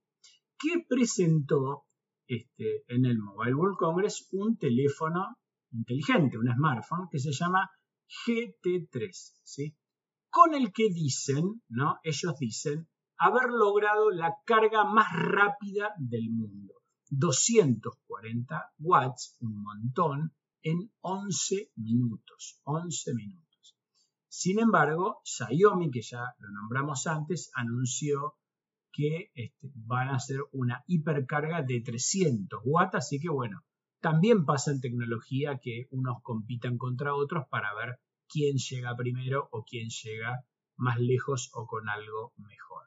que 0.59 0.83
presentó 0.87 1.85
este, 2.27 2.83
en 2.87 3.05
el 3.05 3.19
Mobile 3.19 3.55
World 3.55 3.77
Congress 3.77 4.27
un 4.31 4.57
teléfono 4.57 5.37
inteligente, 5.71 6.37
un 6.37 6.51
smartphone 6.53 7.07
que 7.11 7.19
se 7.19 7.31
llama 7.31 7.69
GT3, 8.25 9.09
¿sí? 9.43 9.75
con 10.29 10.53
el 10.53 10.71
que 10.71 10.89
dicen, 10.89 11.63
¿no? 11.69 11.99
Ellos 12.03 12.37
dicen 12.39 12.87
haber 13.17 13.49
logrado 13.49 14.11
la 14.11 14.35
carga 14.45 14.83
más 14.85 15.07
rápida 15.11 15.93
del 15.97 16.29
mundo. 16.29 16.75
240 17.09 18.73
watts, 18.79 19.37
un 19.39 19.63
montón, 19.63 20.35
en 20.61 20.91
11 21.01 21.71
minutos. 21.77 22.61
11 22.65 23.13
minutos. 23.15 23.46
Sin 24.43 24.59
embargo, 24.59 25.19
Xiaomi, 25.23 25.89
que 25.89 26.03
ya 26.03 26.35
lo 26.37 26.49
nombramos 26.51 27.07
antes, 27.07 27.49
anunció 27.55 28.35
que 28.91 29.31
este, 29.33 29.71
van 29.73 30.09
a 30.09 30.17
hacer 30.17 30.41
una 30.51 30.83
hipercarga 30.85 31.63
de 31.63 31.81
300 31.81 32.61
watts, 32.63 32.93
así 32.93 33.19
que 33.19 33.29
bueno, 33.29 33.63
también 33.99 34.45
pasa 34.45 34.69
en 34.69 34.79
tecnología 34.79 35.57
que 35.59 35.87
unos 35.89 36.21
compitan 36.21 36.77
contra 36.77 37.15
otros 37.15 37.47
para 37.49 37.73
ver 37.73 37.99
quién 38.29 38.57
llega 38.57 38.95
primero 38.95 39.49
o 39.51 39.63
quién 39.63 39.89
llega 39.89 40.45
más 40.75 40.99
lejos 40.99 41.49
o 41.55 41.65
con 41.65 41.89
algo 41.89 42.33
mejor. 42.35 42.83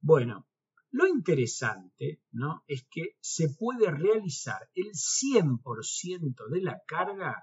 Bueno, 0.00 0.46
lo 0.90 1.08
interesante 1.08 2.22
¿no? 2.30 2.62
es 2.68 2.86
que 2.88 3.16
se 3.20 3.48
puede 3.48 3.90
realizar 3.90 4.70
el 4.76 4.92
100% 4.92 6.48
de 6.48 6.62
la 6.62 6.80
carga 6.86 7.42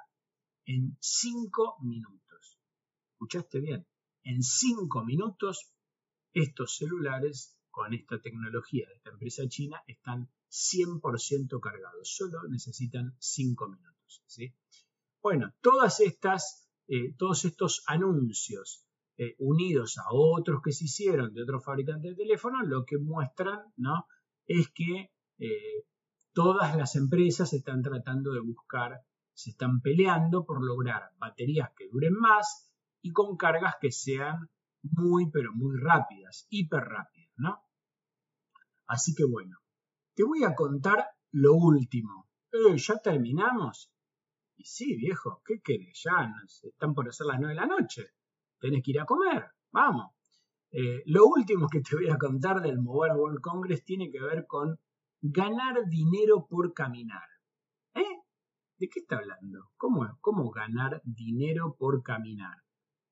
en 0.63 0.97
5 1.01 1.79
minutos. 1.81 2.24
¿Escuchaste 3.15 3.62
bien? 3.62 3.88
En 4.23 4.43
5 4.43 5.06
minutos 5.06 5.71
estos 6.34 6.75
celulares 6.75 7.58
con 7.71 7.93
esta 7.93 8.19
tecnología 8.19 8.86
de 8.89 8.95
esta 8.95 9.12
empresa 9.12 9.47
china 9.47 9.82
están 9.88 10.30
100% 10.51 11.62
cargados. 11.62 12.13
Solo 12.13 12.43
necesitan 12.49 13.15
5 13.17 13.69
minutos. 13.69 14.21
¿sí? 14.28 14.54
Bueno, 15.21 15.54
todas 15.62 16.01
estas, 16.01 16.67
eh, 16.89 17.13
todos 17.17 17.45
estos 17.45 17.84
anuncios 17.88 18.86
eh, 19.17 19.36
unidos 19.39 19.97
a 19.97 20.08
otros 20.12 20.62
que 20.62 20.73
se 20.73 20.86
hicieron 20.86 21.34
de 21.34 21.43
otros 21.43 21.63
fabricantes 21.63 22.17
de 22.17 22.23
teléfonos, 22.23 22.67
lo 22.67 22.84
que 22.84 22.97
muestran 22.97 23.62
¿no? 23.78 24.08
es 24.45 24.67
que 24.71 25.13
eh, 25.39 25.86
todas 26.34 26.75
las 26.75 26.97
empresas 26.97 27.54
están 27.54 27.82
tratando 27.82 28.34
de 28.34 28.41
buscar, 28.41 28.99
se 29.34 29.51
están 29.51 29.80
peleando 29.80 30.45
por 30.45 30.62
lograr 30.62 31.12
baterías 31.17 31.71
que 31.78 31.88
duren 31.88 32.13
más 32.13 32.74
y 33.05 33.11
con 33.11 33.37
cargas 33.37 33.75
que 33.79 33.91
sean 33.91 34.49
muy, 34.81 35.29
pero 35.29 35.51
muy 35.53 35.77
rápidas, 35.79 36.47
hiper 36.49 36.81
rápidas, 36.81 37.31
¿no? 37.37 37.61
Así 38.87 39.13
que 39.13 39.25
bueno, 39.25 39.57
te 40.15 40.23
voy 40.23 40.43
a 40.43 40.55
contar 40.55 41.05
lo 41.31 41.53
último. 41.53 42.27
Eh, 42.51 42.77
¿Ya 42.77 42.95
terminamos? 42.97 43.91
Y 44.57 44.63
sí, 44.65 44.95
viejo, 44.95 45.43
¿qué 45.45 45.61
querés? 45.61 46.01
Ya 46.03 46.33
están 46.63 46.95
por 46.95 47.07
hacer 47.07 47.27
las 47.27 47.39
nueve 47.39 47.53
de 47.53 47.61
la 47.61 47.67
noche 47.67 48.15
tenés 48.59 48.81
que 48.83 48.91
ir 48.91 48.99
a 48.99 49.05
comer, 49.05 49.51
vamos. 49.71 50.11
Eh, 50.71 51.03
lo 51.05 51.27
último 51.27 51.67
que 51.69 51.81
te 51.81 51.95
voy 51.95 52.09
a 52.09 52.17
contar 52.17 52.59
del 52.61 52.81
Mobile 52.81 53.13
World 53.13 53.39
Congress 53.39 53.83
tiene 53.83 54.09
que 54.09 54.19
ver 54.19 54.47
con 54.47 54.79
ganar 55.21 55.85
dinero 55.87 56.47
por 56.49 56.73
caminar. 56.73 57.27
¿Eh? 57.93 58.21
¿De 58.79 58.89
qué 58.89 59.01
está 59.01 59.17
hablando? 59.17 59.69
¿Cómo, 59.77 60.07
¿Cómo 60.21 60.49
ganar 60.49 61.01
dinero 61.03 61.75
por 61.77 62.01
caminar? 62.01 62.64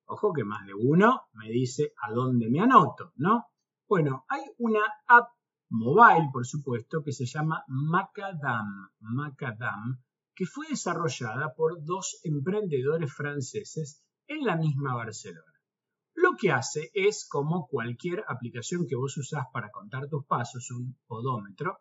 Ojo 0.06 0.34
que 0.34 0.44
más 0.44 0.66
de 0.66 0.74
uno 0.74 1.24
me 1.34 1.50
dice 1.50 1.94
a 2.02 2.12
dónde 2.12 2.50
me 2.50 2.60
anoto, 2.60 3.14
¿no? 3.16 3.48
Bueno, 3.88 4.26
hay 4.28 4.42
una 4.58 4.82
app 5.08 5.30
mobile, 5.70 6.30
por 6.32 6.46
supuesto, 6.46 7.04
que 7.04 7.12
se 7.12 7.26
llama 7.26 7.64
Macadam, 7.68 8.90
Macadam, 9.00 10.04
que 10.36 10.46
fue 10.46 10.68
desarrollada 10.70 11.54
por 11.56 11.84
dos 11.84 12.20
emprendedores 12.24 13.14
franceses 13.14 14.04
en 14.28 14.46
la 14.46 14.56
misma 14.56 14.96
Barcelona. 14.96 15.54
Lo 16.16 16.36
que 16.40 16.52
hace 16.52 16.92
es 16.94 17.28
como 17.28 17.68
cualquier 17.68 18.24
aplicación 18.28 18.86
que 18.88 18.96
vos 18.96 19.18
usás 19.18 19.46
para 19.52 19.72
contar 19.72 20.08
tus 20.10 20.26
pasos, 20.26 20.70
un 20.72 20.96
odómetro, 21.08 21.80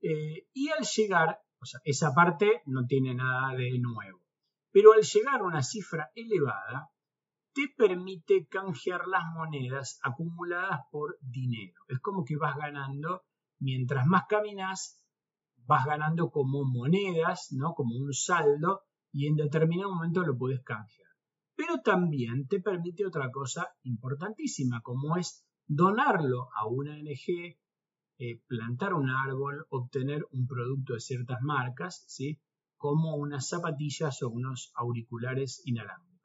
eh, 0.00 0.46
y 0.52 0.68
al 0.70 0.84
llegar, 0.84 1.40
o 1.58 1.64
sea, 1.64 1.80
esa 1.84 2.14
parte 2.14 2.62
no 2.66 2.86
tiene 2.86 3.14
nada 3.14 3.54
de 3.56 3.78
nuevo, 3.78 4.22
pero 4.70 4.92
al 4.92 5.02
llegar 5.02 5.40
a 5.40 5.44
una 5.44 5.62
cifra 5.62 6.10
elevada, 6.14 6.90
te 7.56 7.72
permite 7.74 8.46
canjear 8.46 9.08
las 9.08 9.24
monedas 9.34 9.98
acumuladas 10.02 10.80
por 10.90 11.16
dinero. 11.22 11.80
Es 11.88 12.00
como 12.00 12.22
que 12.22 12.36
vas 12.36 12.54
ganando, 12.56 13.22
mientras 13.58 14.06
más 14.06 14.24
caminas, 14.28 15.00
vas 15.64 15.86
ganando 15.86 16.30
como 16.30 16.64
monedas, 16.64 17.48
¿no? 17.52 17.72
Como 17.72 17.96
un 17.96 18.12
saldo, 18.12 18.82
y 19.10 19.26
en 19.26 19.36
determinado 19.36 19.94
momento 19.94 20.20
lo 20.20 20.36
puedes 20.36 20.62
canjear 20.62 21.06
pero 21.56 21.80
también 21.80 22.46
te 22.46 22.60
permite 22.60 23.06
otra 23.06 23.30
cosa 23.32 23.66
importantísima, 23.82 24.82
como 24.82 25.16
es 25.16 25.42
donarlo 25.66 26.50
a 26.54 26.66
una 26.68 26.94
ONG, 26.94 27.56
eh, 28.18 28.42
plantar 28.46 28.92
un 28.92 29.08
árbol, 29.08 29.66
obtener 29.70 30.26
un 30.32 30.46
producto 30.46 30.94
de 30.94 31.00
ciertas 31.00 31.40
marcas, 31.40 32.04
¿sí? 32.08 32.40
como 32.76 33.16
unas 33.16 33.48
zapatillas 33.48 34.22
o 34.22 34.28
unos 34.28 34.70
auriculares 34.74 35.62
inalámbricos. 35.64 36.15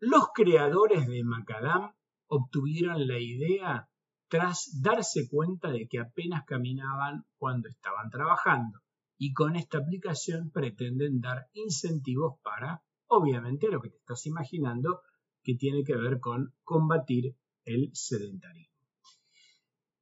Los 0.00 0.28
creadores 0.32 1.08
de 1.08 1.24
Macadam 1.24 1.92
obtuvieron 2.28 3.06
la 3.06 3.18
idea 3.18 3.88
tras 4.28 4.80
darse 4.80 5.28
cuenta 5.28 5.70
de 5.70 5.88
que 5.88 5.98
apenas 5.98 6.44
caminaban 6.44 7.24
cuando 7.36 7.68
estaban 7.68 8.10
trabajando 8.10 8.80
y 9.16 9.32
con 9.32 9.56
esta 9.56 9.78
aplicación 9.78 10.50
pretenden 10.50 11.20
dar 11.20 11.48
incentivos 11.52 12.38
para 12.42 12.82
obviamente 13.08 13.68
lo 13.68 13.80
que 13.80 13.90
te 13.90 13.96
estás 13.96 14.24
imaginando 14.26 15.02
que 15.42 15.54
tiene 15.54 15.82
que 15.82 15.96
ver 15.96 16.20
con 16.20 16.54
combatir 16.62 17.34
el 17.64 17.90
sedentarismo. 17.92 18.76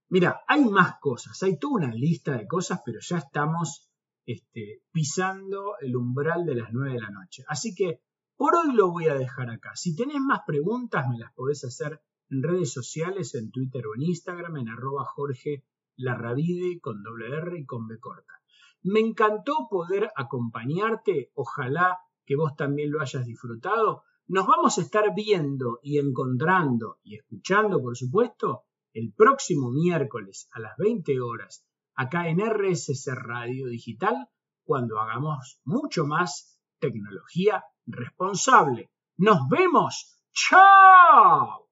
Mira, 0.09 0.43
hay 0.47 0.65
más 0.67 0.99
cosas, 1.01 1.43
hay 1.43 1.59
toda 1.59 1.87
una 1.87 1.95
lista 1.95 2.37
de 2.37 2.47
cosas, 2.47 2.81
pero 2.85 3.01
ya 3.01 3.19
estamos 3.19 3.91
este, 4.25 4.83
pisando 4.93 5.79
el 5.81 5.97
umbral 5.97 6.45
de 6.45 6.57
las 6.57 6.73
9 6.73 6.95
de 6.95 7.01
la 7.01 7.11
noche. 7.11 7.45
Así 7.49 7.75
que 7.75 8.03
por 8.37 8.55
hoy 8.55 8.75
lo 8.75 8.91
voy 8.91 9.09
a 9.09 9.15
dejar 9.15 9.51
acá. 9.51 9.73
Si 9.75 9.97
tenés 9.97 10.21
más 10.21 10.41
preguntas, 10.47 11.07
me 11.09 11.19
las 11.19 11.33
podés 11.33 11.65
hacer 11.65 12.01
en 12.31 12.43
redes 12.43 12.73
sociales, 12.73 13.35
en 13.35 13.51
Twitter 13.51 13.87
o 13.87 13.95
en 13.95 14.03
Instagram, 14.03 14.57
en 14.59 14.69
arroba 14.69 15.05
Jorge 15.05 15.65
Larravide 15.97 16.79
con 16.81 17.03
doble 17.03 17.29
R 17.29 17.59
y 17.59 17.65
con 17.65 17.87
B 17.87 17.99
corta. 17.99 18.35
Me 18.83 19.01
encantó 19.01 19.67
poder 19.71 20.11
acompañarte, 20.15 21.31
ojalá 21.35 21.99
que 22.25 22.37
vos 22.37 22.55
también 22.57 22.91
lo 22.91 23.01
hayas 23.01 23.25
disfrutado. 23.25 24.03
Nos 24.27 24.47
vamos 24.47 24.77
a 24.79 24.83
estar 24.83 25.15
viendo 25.15 25.79
y 25.83 25.99
encontrando 25.99 26.99
y 27.03 27.17
escuchando, 27.17 27.81
por 27.81 27.97
supuesto, 27.97 28.65
el 28.93 29.13
próximo 29.13 29.71
miércoles 29.71 30.49
a 30.53 30.61
las 30.61 30.77
20 30.77 31.21
horas 31.21 31.67
acá 31.95 32.29
en 32.29 32.41
RSS 32.41 33.15
Radio 33.15 33.69
Digital 33.69 34.29
cuando 34.65 35.01
hagamos 35.01 35.61
mucho 35.65 36.05
más 36.05 36.59
tecnología 36.79 37.65
responsable. 37.87 38.91
Nos 39.19 39.49
vemos. 39.49 40.19
¡Chao! 40.33 41.66